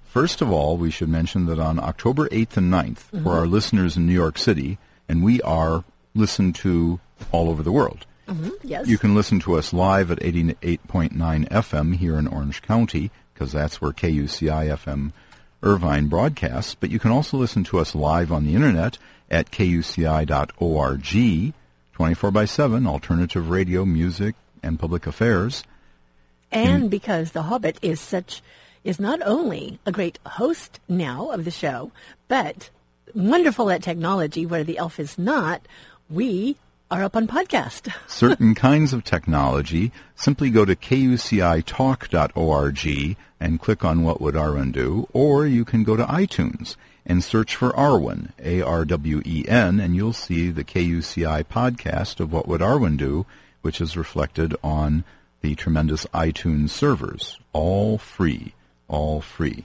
[0.10, 3.24] First of all, we should mention that on October 8th and 9th, Mhm.
[3.24, 5.84] for our listeners in New York City, and we are
[6.16, 7.00] listened to
[7.32, 8.08] all over the world.
[8.28, 8.88] Mhm, Yes.
[8.88, 13.82] You can listen to us live at 88.9 FM here in Orange County, because that's
[13.82, 15.14] where KUCI FM
[15.62, 18.98] Irvine broadcasts, but you can also listen to us live on the internet
[19.30, 21.54] at kuci.org,
[21.94, 24.34] 24 by 7, alternative radio, music,
[24.64, 25.64] and public affairs.
[26.52, 28.42] And because The Hobbit is such
[28.84, 31.92] is not only a great host now of the show,
[32.28, 32.70] but
[33.14, 35.62] wonderful at technology where the elf is not,
[36.10, 36.56] we
[36.92, 37.94] are up on podcast.
[38.08, 41.68] certain kinds of technology, simply go to kucitalk.org
[43.40, 46.76] and click on What Would Arwen Do, or you can go to iTunes
[47.06, 52.98] and search for Arwen, A-R-W-E-N, and you'll see the KUCI podcast of What Would Arwen
[52.98, 53.26] Do,
[53.62, 55.04] which is reflected on
[55.42, 57.40] the tremendous iTunes servers.
[57.54, 58.54] All free.
[58.90, 59.64] All free.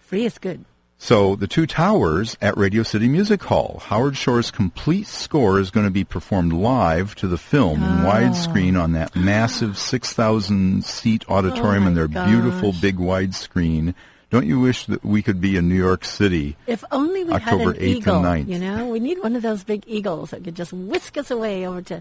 [0.00, 0.64] Free is good.
[0.98, 3.82] So the two towers at Radio City Music Hall.
[3.86, 8.08] Howard Shore's complete score is going to be performed live to the film in Oh.
[8.08, 13.94] widescreen on that massive 6,000 seat auditorium Oh, and their beautiful big widescreen.
[14.30, 16.56] Don't you wish that we could be in New York City?
[16.68, 18.48] If only we October had 8th an and eagle, 9th.
[18.48, 21.66] you know, we need one of those big eagles that could just whisk us away
[21.66, 22.00] over to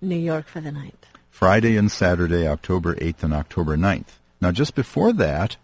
[0.00, 1.06] New York for the night.
[1.30, 4.16] Friday and Saturday, October 8th and October 9th.
[4.40, 5.56] Now, just before that,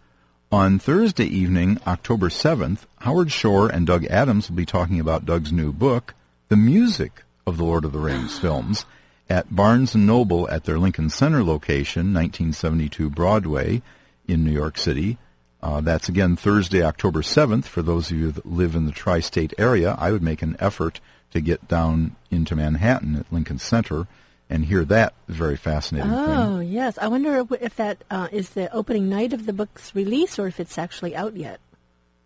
[0.51, 5.51] on Thursday evening, October 7th, Howard Shore and Doug Adams will be talking about Doug's
[5.51, 6.13] new book,
[6.49, 8.85] The Music of the Lord of the Rings films,
[9.29, 13.81] at Barnes & Noble at their Lincoln Center location, 1972 Broadway
[14.27, 15.17] in New York City.
[15.63, 17.65] Uh, that's again Thursday, October 7th.
[17.65, 20.99] For those of you that live in the tri-state area, I would make an effort
[21.31, 24.07] to get down into Manhattan at Lincoln Center
[24.49, 26.19] and hear that very fascinating thing.
[26.19, 26.97] Oh, yes.
[27.01, 30.59] I wonder if- that uh, is the opening night of the book's release or if
[30.59, 31.59] it's actually out yet.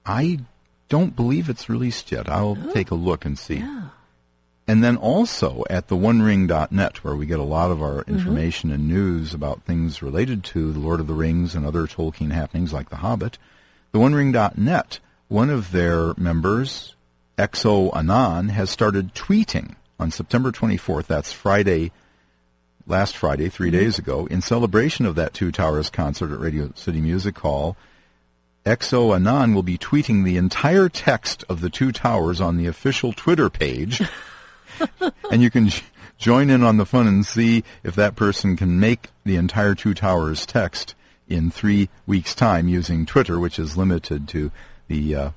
[0.05, 0.39] I
[0.89, 2.27] don't believe it's released yet.
[2.29, 2.73] I'll Oh.
[2.73, 3.57] take a look and see.
[3.57, 3.83] Yeah.
[4.67, 8.13] And then also at the onering.net, where we get a lot of our Mm-hmm.
[8.17, 12.31] information and news about things related to the Lord of the Rings and other Tolkien
[12.31, 13.37] happenings like The Hobbit.
[13.93, 16.93] The onering.net, one of their members,
[17.37, 21.07] XO Anon, has started tweeting on September 24th.
[21.07, 21.91] That's Friday,
[22.89, 26.99] last Friday, 3 days ago, in celebration of that Two Towers concert at Radio City
[26.99, 27.77] Music Hall.
[28.65, 33.13] XO Anon will be tweeting the entire text of the Two Towers on the official
[33.13, 34.01] Twitter page.
[35.31, 35.83] and you can j-
[36.17, 39.93] join in on the fun and see if that person can make the entire Two
[39.93, 40.95] Towers text
[41.27, 44.51] in three weeks' time using Twitter, which is limited to
[44.87, 45.29] the, uh,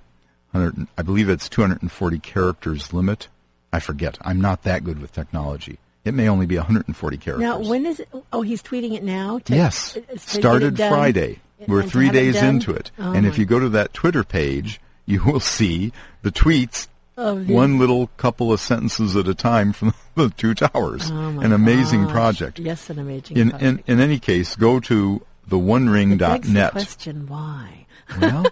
[0.55, 3.29] I believe it's 240 characters limit.
[3.73, 4.19] I forget.
[4.23, 5.79] I'm not that good with technology.
[6.05, 7.41] It may only be 140 characters.
[7.43, 8.09] Now, when is it?
[8.33, 9.39] Oh, he's tweeting it now?
[9.41, 9.93] To, Yes.
[9.93, 10.77] to Started?
[10.77, 11.39] Friday.
[11.69, 12.91] We're three have it days into it.
[12.99, 15.93] Oh, and if you go to that Twitter page, you will see
[16.23, 20.55] the tweets, Of the- one little couple of sentences at a time from the two
[20.55, 21.09] towers.
[21.13, 22.13] Oh, an amazing gosh.
[22.13, 22.59] project.
[22.59, 23.89] Yes, an amazing In, project.
[23.89, 26.73] in, in any case, go to Begs the theonering.net.
[26.73, 27.87] question, why?
[28.21, 28.47] Well,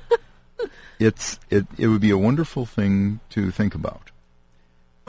[1.01, 4.10] it's it, it would be a wonderful thing to think about.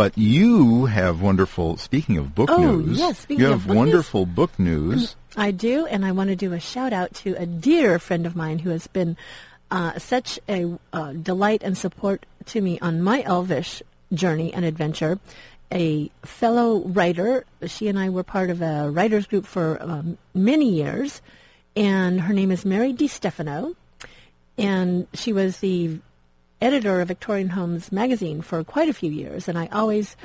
[0.01, 1.77] But you have wonderful.
[1.77, 3.77] Speaking of book Oh, news, yes, speaking you of have book news.
[3.85, 5.15] wonderful book news.
[5.37, 8.35] I do, and I want to do a shout out to a dear friend of
[8.35, 9.15] mine who has been
[9.69, 15.19] uh, such a uh, delight and support to me on my Elvish journey and adventure.
[15.71, 20.67] A fellow writer, she and I were part of a writers group for um, many
[20.67, 21.21] years,
[21.75, 23.75] and her name is Merrie DeStefano,
[24.57, 25.99] and she was the
[26.61, 30.15] editor of Victorian Homes magazine for quite a few years, and I always,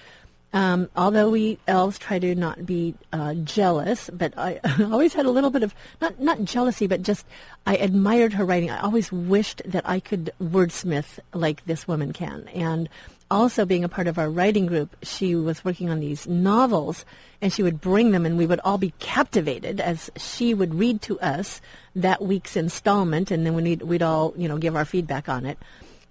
[0.52, 5.30] um, although we elves try to not be uh, jealous, but I always had a
[5.30, 7.26] little bit of not not jealousy, but just
[7.66, 8.70] I admired her writing.
[8.70, 12.88] I always wished that I could wordsmith like this woman can, and
[13.30, 17.04] also being a part of our writing group, she was working on these novels,
[17.40, 21.02] and she would bring them, and we would all be captivated as she would read
[21.02, 21.60] to us
[21.94, 25.58] that week's installment, and then we'd, we'd all, you know, give our feedback on it.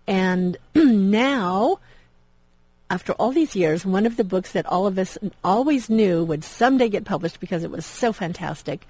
[0.07, 1.79] And now,
[2.89, 6.43] after all these years, one of the books that all of us always knew would
[6.43, 8.87] someday get published because it was so fantastic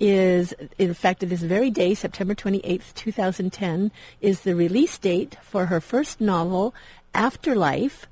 [0.00, 5.80] is, in fact, this very day, September 28th, 2010, is the release date for her
[5.80, 6.74] first novel,
[7.14, 8.06] Afterlife.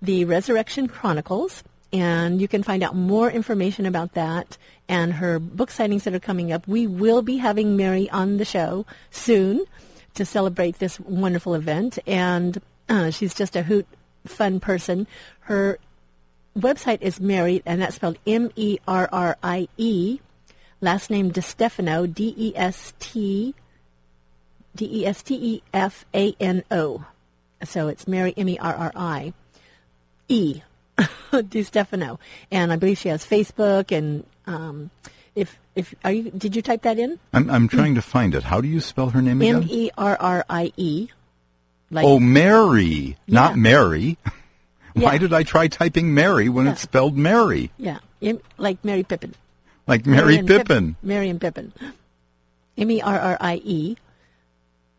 [0.00, 1.62] the Resurrection Chronicles,
[1.92, 4.58] and you can find out more information about that
[4.88, 6.66] and her book signings that are coming up.
[6.66, 9.64] We will be having Merrie on the show soon
[10.14, 13.86] to celebrate this wonderful event, and uh, she's just a hoot,
[14.26, 15.06] fun person.
[15.40, 15.78] Her
[16.58, 20.20] website is Merrie, and that's spelled M-E-R-R-I-E.
[20.80, 23.54] Last name de Stefano DeStefano, D-E-S-T,
[24.74, 25.64] D-E-S-T-E-F-A-N-O.
[27.64, 29.32] So it's Merrie, M-E-R-R-I.
[30.28, 30.62] E.
[31.48, 32.18] Di Stefano,
[32.50, 33.96] and I believe she has Facebook.
[33.96, 34.90] And um,
[35.34, 37.18] if if are you did you type that in?
[37.32, 38.42] I'm I'm trying to find it.
[38.44, 39.62] How do you spell her name again?
[39.62, 41.08] M E R R I E.
[41.90, 43.34] Like, oh, Merrie, yeah.
[43.34, 44.16] not Mary.
[44.94, 45.18] Why Yeah.
[45.18, 46.72] did I try typing Mary when Yeah.
[46.72, 47.70] it's spelled Merrie?
[47.76, 49.34] Yeah, M- like Merry Pippin.
[49.86, 50.96] Like Merry and Pippin.
[51.02, 51.72] Merry and Pippin.
[52.78, 53.96] M E R R I E.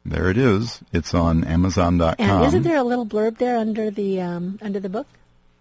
[0.06, 0.82] There it is.
[0.92, 2.16] It's on Amazon.com.
[2.20, 5.08] And isn't there a little blurb there under the um, under the book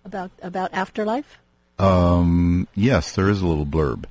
[0.05, 1.39] about about afterlife?
[1.79, 4.05] Um, yes, there is a little blurb.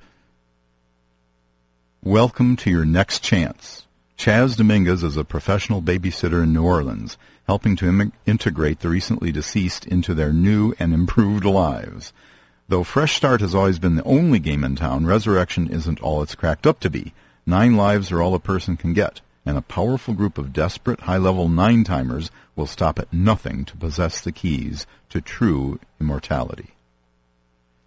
[2.04, 3.86] Welcome to your next chance.
[4.18, 9.32] Chaz Dominguez is a professional babysitter in New Orleans, helping to Im- integrate the recently
[9.32, 12.12] deceased into their new and improved lives.
[12.68, 16.34] Though Fresh Start has always been the only game in town, Resurrection isn't all it's
[16.34, 17.14] cracked up to be.
[17.46, 21.50] Nine lives are all a person can get, and a powerful group of desperate, high-level
[21.50, 26.72] nine-timers will stop at nothing to possess the keys to true immortality.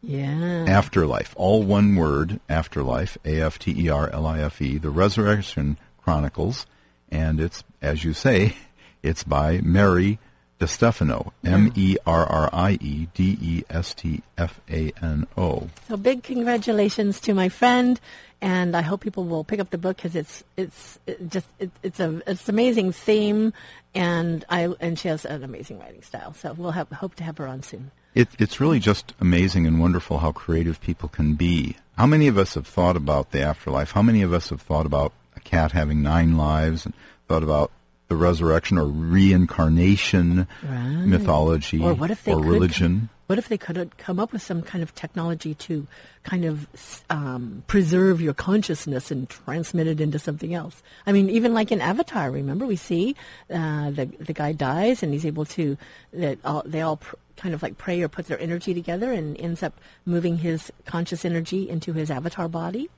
[0.06, 0.66] Yeah.
[0.68, 4.90] Afterlife, all one word, Afterlife, A F T E R L I F E, the
[4.90, 6.66] Resurrection Chronicles,
[7.10, 8.56] and it's, as you say,
[9.02, 10.18] it's by Merrie
[10.60, 15.68] DeStefano, M E R R I E D E S T F A N O.
[15.88, 18.00] So big congratulations to my friend,
[18.40, 21.70] and I hope people will pick up the book because it's it's it just it,
[21.82, 23.52] it's a it's amazing theme,
[23.94, 26.34] and I and she has an amazing writing style.
[26.34, 27.90] So we'll have hope to have her on soon.
[28.14, 31.76] It, it's really just amazing and wonderful how creative people can be.
[31.98, 33.92] How many of us have thought about the afterlife?
[33.92, 36.94] How many of us have thought about a cat having nine lives and
[37.28, 37.70] thought about
[38.08, 41.06] the resurrection or reincarnation Right.
[41.06, 43.08] mythology Or what if they or could religion?
[43.26, 45.86] What if they could come up with some kind of technology to
[46.24, 46.68] kind of
[47.08, 50.82] um, preserve your consciousness and transmit it into something else?
[51.06, 53.16] I mean, even like in Avatar, remember we see
[53.50, 55.78] uh, the the guy dies and he's able to
[56.12, 59.38] that all, they all pr- kind of like pray or put their energy together and
[59.40, 59.74] ends up
[60.06, 62.88] moving his conscious energy into his avatar body.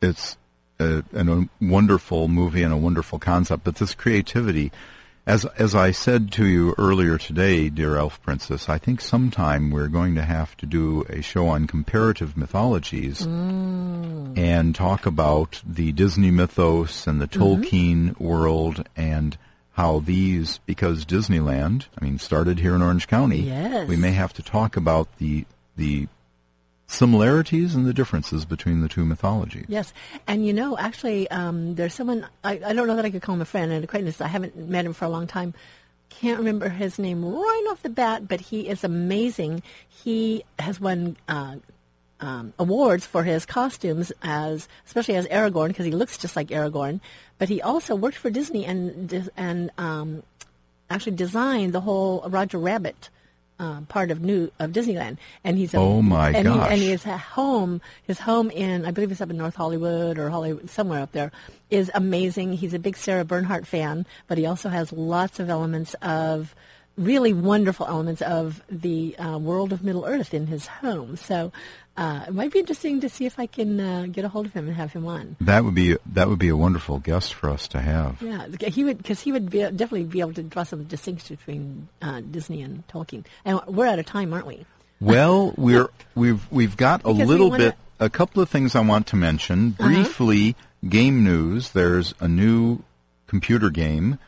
[0.00, 0.36] it's
[0.80, 3.64] a, a wonderful movie and a wonderful concept.
[3.64, 4.70] But this creativity,
[5.26, 9.88] as as I said to you earlier today, dear Elf Princess, I think sometime we're
[9.88, 14.36] going to have to do a show on comparative mythologies mm.
[14.38, 17.42] and talk about the Disney mythos and the mm-hmm.
[17.42, 19.36] Tolkien world and
[19.78, 23.42] how these, because Disneyland, I mean, started here in Orange County.
[23.42, 23.86] Yes.
[23.86, 26.08] We may have to talk about the the
[26.88, 29.66] similarities and the differences between the two mythologies.
[29.68, 29.92] Yes,
[30.26, 33.36] and you know, actually, um, there's someone I, I don't know that I could call
[33.36, 34.20] him a friend, an acquaintance.
[34.20, 35.54] I haven't met him for a long time.
[36.10, 39.62] Can't remember his name right off the bat, but he is amazing.
[39.88, 41.56] He has won uh,
[42.20, 47.00] um, awards for his costumes as, especially as Aragorn, because he looks just like Aragorn.
[47.38, 50.22] But he also worked for Disney and and um,
[50.90, 53.10] actually designed the whole Roger Rabbit.
[53.60, 56.70] Uh, part of new of Disneyland, and he's a, Oh, my and gosh.
[56.70, 57.80] and he is at home.
[58.06, 61.32] His home in, I believe it's up in North Hollywood or Hollywood, somewhere up there,
[61.68, 62.52] is amazing.
[62.52, 66.54] He's a big Sarah Bernhardt fan, but he also has lots of elements of
[66.96, 71.16] really wonderful elements of the uh, world of Middle Earth in his home.
[71.16, 71.50] So
[71.98, 74.52] uh, it might be interesting to see if I can uh, get a hold of
[74.54, 75.36] him and have him on.
[75.40, 78.22] That would be that would be a wonderful guest for us to have.
[78.22, 81.88] Yeah, he would because he would be, definitely be able to draw some distinction between
[82.00, 83.24] uh, Disney and Tolkien.
[83.44, 84.64] And we're out of time, aren't we?
[85.00, 87.70] Well, we're we've we've got a Because little wanna- Uh-huh.
[87.72, 90.54] bit a couple of things I want to mention briefly.
[90.88, 92.84] Game news: There's a new
[93.26, 94.18] computer game,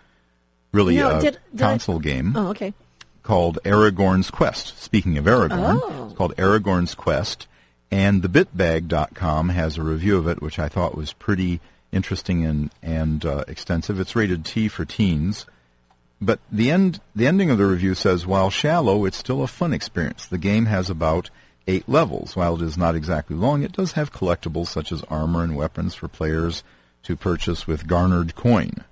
[0.73, 2.75] really know, a did- did I- console game Oh, okay.
[3.23, 4.77] called Aragorn's Quest.
[4.83, 6.07] Speaking of Aragorn, Oh.
[6.09, 7.47] it's called Aragorn's Quest,
[7.91, 11.61] and thebitbag.com has a review of it, which I thought was pretty
[11.93, 13.99] interesting and and uh, extensive.
[13.99, 15.47] It's rated T for teens,
[16.21, 19.73] but the end the ending of the review says, while shallow, it's still a fun
[19.73, 20.27] experience.
[20.27, 21.31] The game has about
[21.67, 22.37] eight levels.
[22.37, 25.95] While it is not exactly long, it does have collectibles such as armor and weapons
[25.95, 26.63] for players
[27.03, 28.85] to purchase with garnered coin.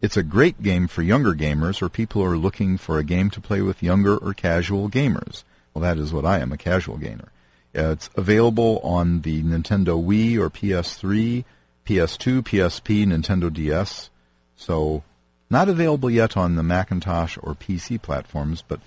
[0.00, 3.30] It's a great game for younger gamers or people who are looking for a game
[3.30, 5.44] to play with younger or casual gamers.
[5.72, 7.28] Well, that is what I am, a casual gamer.
[7.76, 11.44] Uh, it's available on the Nintendo Wii or PS3,
[11.86, 14.10] PS2, PSP, Nintendo DS.
[14.56, 15.02] So,
[15.50, 18.80] not available yet on the Macintosh or PC platforms, but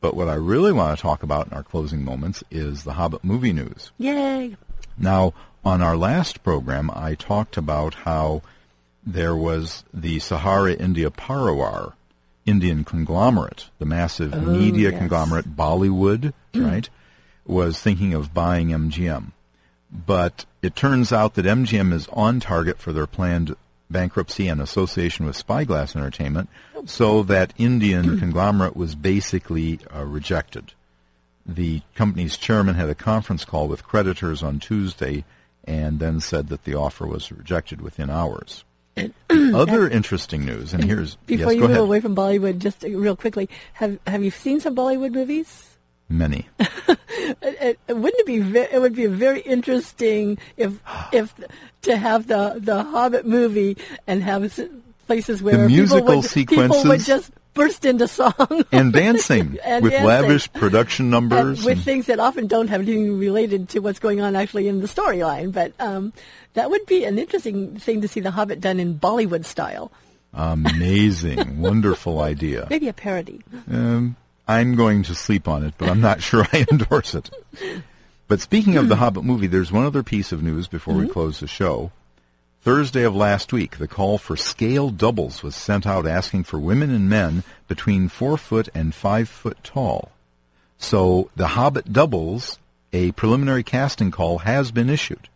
[0.00, 3.24] But what I really want to talk about in our closing moments is the Hobbit
[3.24, 3.90] movie news.
[3.98, 4.56] Yay!
[4.96, 5.34] Now,
[5.64, 8.42] on our last program, I talked about how
[9.04, 11.94] there was the Sahara India Pariwar
[12.46, 14.98] Indian conglomerate, the massive Oh, media yes.
[15.00, 16.88] conglomerate Bollywood, right,
[17.48, 19.32] was thinking of buying MGM.
[19.90, 23.56] But it turns out that MGM is on target for their planned
[23.90, 26.50] bankruptcy and association with Spyglass Entertainment,
[26.84, 30.72] so that Indian conglomerate was basically uh, rejected.
[31.46, 35.24] The company's chairman had a conference call with creditors on Tuesday
[35.64, 38.64] and then said that the offer was rejected within hours.
[39.30, 41.84] Other interesting news, and here's Before yes, you go move ahead.
[41.84, 45.67] away from Bollywood, just real quickly, have have you seen some Bollywood movies?
[46.08, 46.48] Many.
[46.58, 48.36] Wouldn't it be?
[48.58, 50.80] It would be very interesting if
[51.12, 51.34] if
[51.82, 54.58] to have the the Hobbit movie and have
[55.06, 59.92] places where people musical would, people would just burst into song and dancing And with
[59.92, 60.06] dancing.
[60.06, 61.64] lavish production and numbers.
[61.64, 64.80] with and- things that often don't have anything related to what's going on actually in
[64.80, 65.52] the storyline.
[65.52, 66.12] But um,
[66.54, 69.90] that would be an interesting thing to see the Hobbit done in Bollywood style.
[70.32, 72.66] amazing, wonderful idea.
[72.70, 73.40] Maybe a parody.
[73.70, 74.16] Um,
[74.48, 77.30] I'm going to sleep on it, but I'm not sure I endorse it.
[78.26, 79.02] But speaking of the hmm.
[79.02, 81.12] Hobbit movie, there's one other piece of news before we hmm.
[81.12, 81.92] close the show.
[82.62, 86.90] Thursday of last week, the call for scale doubles was sent out asking for women
[86.90, 90.10] and men between four foot and five foot tall.
[90.76, 92.58] So the Hobbit doubles,
[92.92, 95.28] a preliminary casting call has been issued.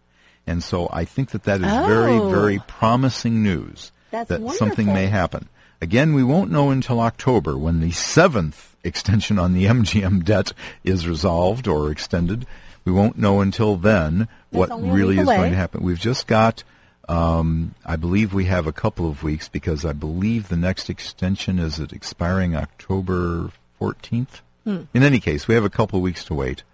[0.46, 2.28] And so I think that that is very, Oh.
[2.28, 5.48] very promising news That's that something may happen.
[5.80, 10.52] Again, we won't know until October when the seventh extension on the MGM debt
[10.84, 12.46] is resolved or extended.
[12.84, 15.36] We won't know until then what really is away.
[15.36, 15.82] going to happen.
[15.82, 16.64] We've just got,
[17.08, 21.58] um, I believe we have a couple of weeks because I believe the next extension
[21.58, 24.40] is at expiring October 14th.
[24.64, 24.82] Hmm.
[24.94, 26.64] In any case, we have a couple of weeks to wait.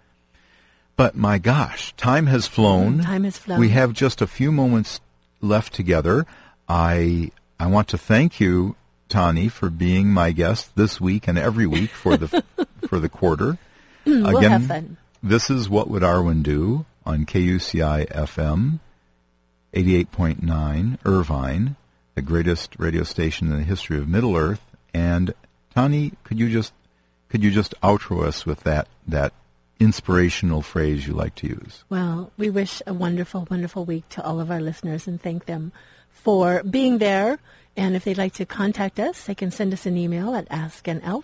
[0.95, 3.03] But my gosh, time has flown.
[3.03, 3.59] Time has flown.
[3.59, 4.99] We have just a few moments
[5.41, 6.25] left together.
[6.67, 8.75] I I want to thank you,
[9.09, 12.43] Tani, for being my guest this week and every week for the
[12.87, 13.57] for the quarter.
[14.05, 14.97] We'll have fun.
[15.21, 18.79] This is what would Arwen do on KUCI FM
[19.73, 21.75] 88.9 Irvine,
[22.15, 24.61] the greatest radio station in the history of Middle Earth.
[24.93, 25.33] And
[25.75, 26.73] Tani, could you just
[27.29, 29.33] could you just outro us with that that
[29.79, 31.83] inspirational phrase you like to use?
[31.89, 35.71] Well, we wish a wonderful, wonderful week to all of our listeners and thank them
[36.09, 37.39] for being there.
[37.77, 41.23] And if they'd like to contact us, they can send us an email at askanelf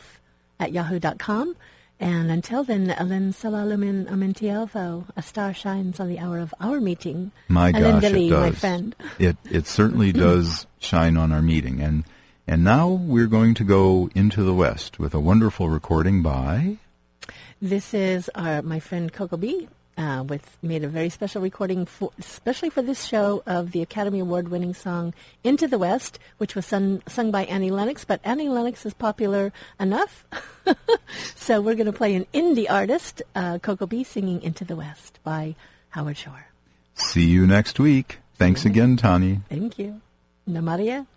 [0.60, 1.56] at yahoo.com.
[2.00, 7.32] And until then, Ellen Salalumin Amentielvo, a star shines on the hour of our meeting.
[7.48, 8.42] My gosh, Deli, it does.
[8.42, 8.96] my friend.
[9.18, 12.04] It it certainly does shine on our meeting, and
[12.48, 16.78] and now we're going to go into the west with a wonderful recording by.
[17.62, 19.68] This is our my friend Coco B.
[19.98, 24.20] Uh, with made a very special recording, for, especially for this show, of the Academy
[24.20, 28.04] Award-winning song "Into the West," which was sung, sung by Annie Lennox.
[28.04, 30.26] But Annie Lennox is popular enough,
[31.36, 35.20] so we're going to play an indie artist, uh, Coco B, singing "Into the West"
[35.24, 35.56] by
[35.92, 36.48] Howard Shore.
[36.94, 38.20] See you next week.
[38.38, 39.40] Thanks again, Tani.
[39.48, 40.02] Thank you,
[40.46, 41.08] Namaria.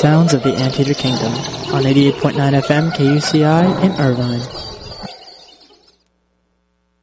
[0.00, 1.32] Sounds of the Anteater Kingdom
[1.74, 4.59] on 88.9 FM KUCI in Irvine.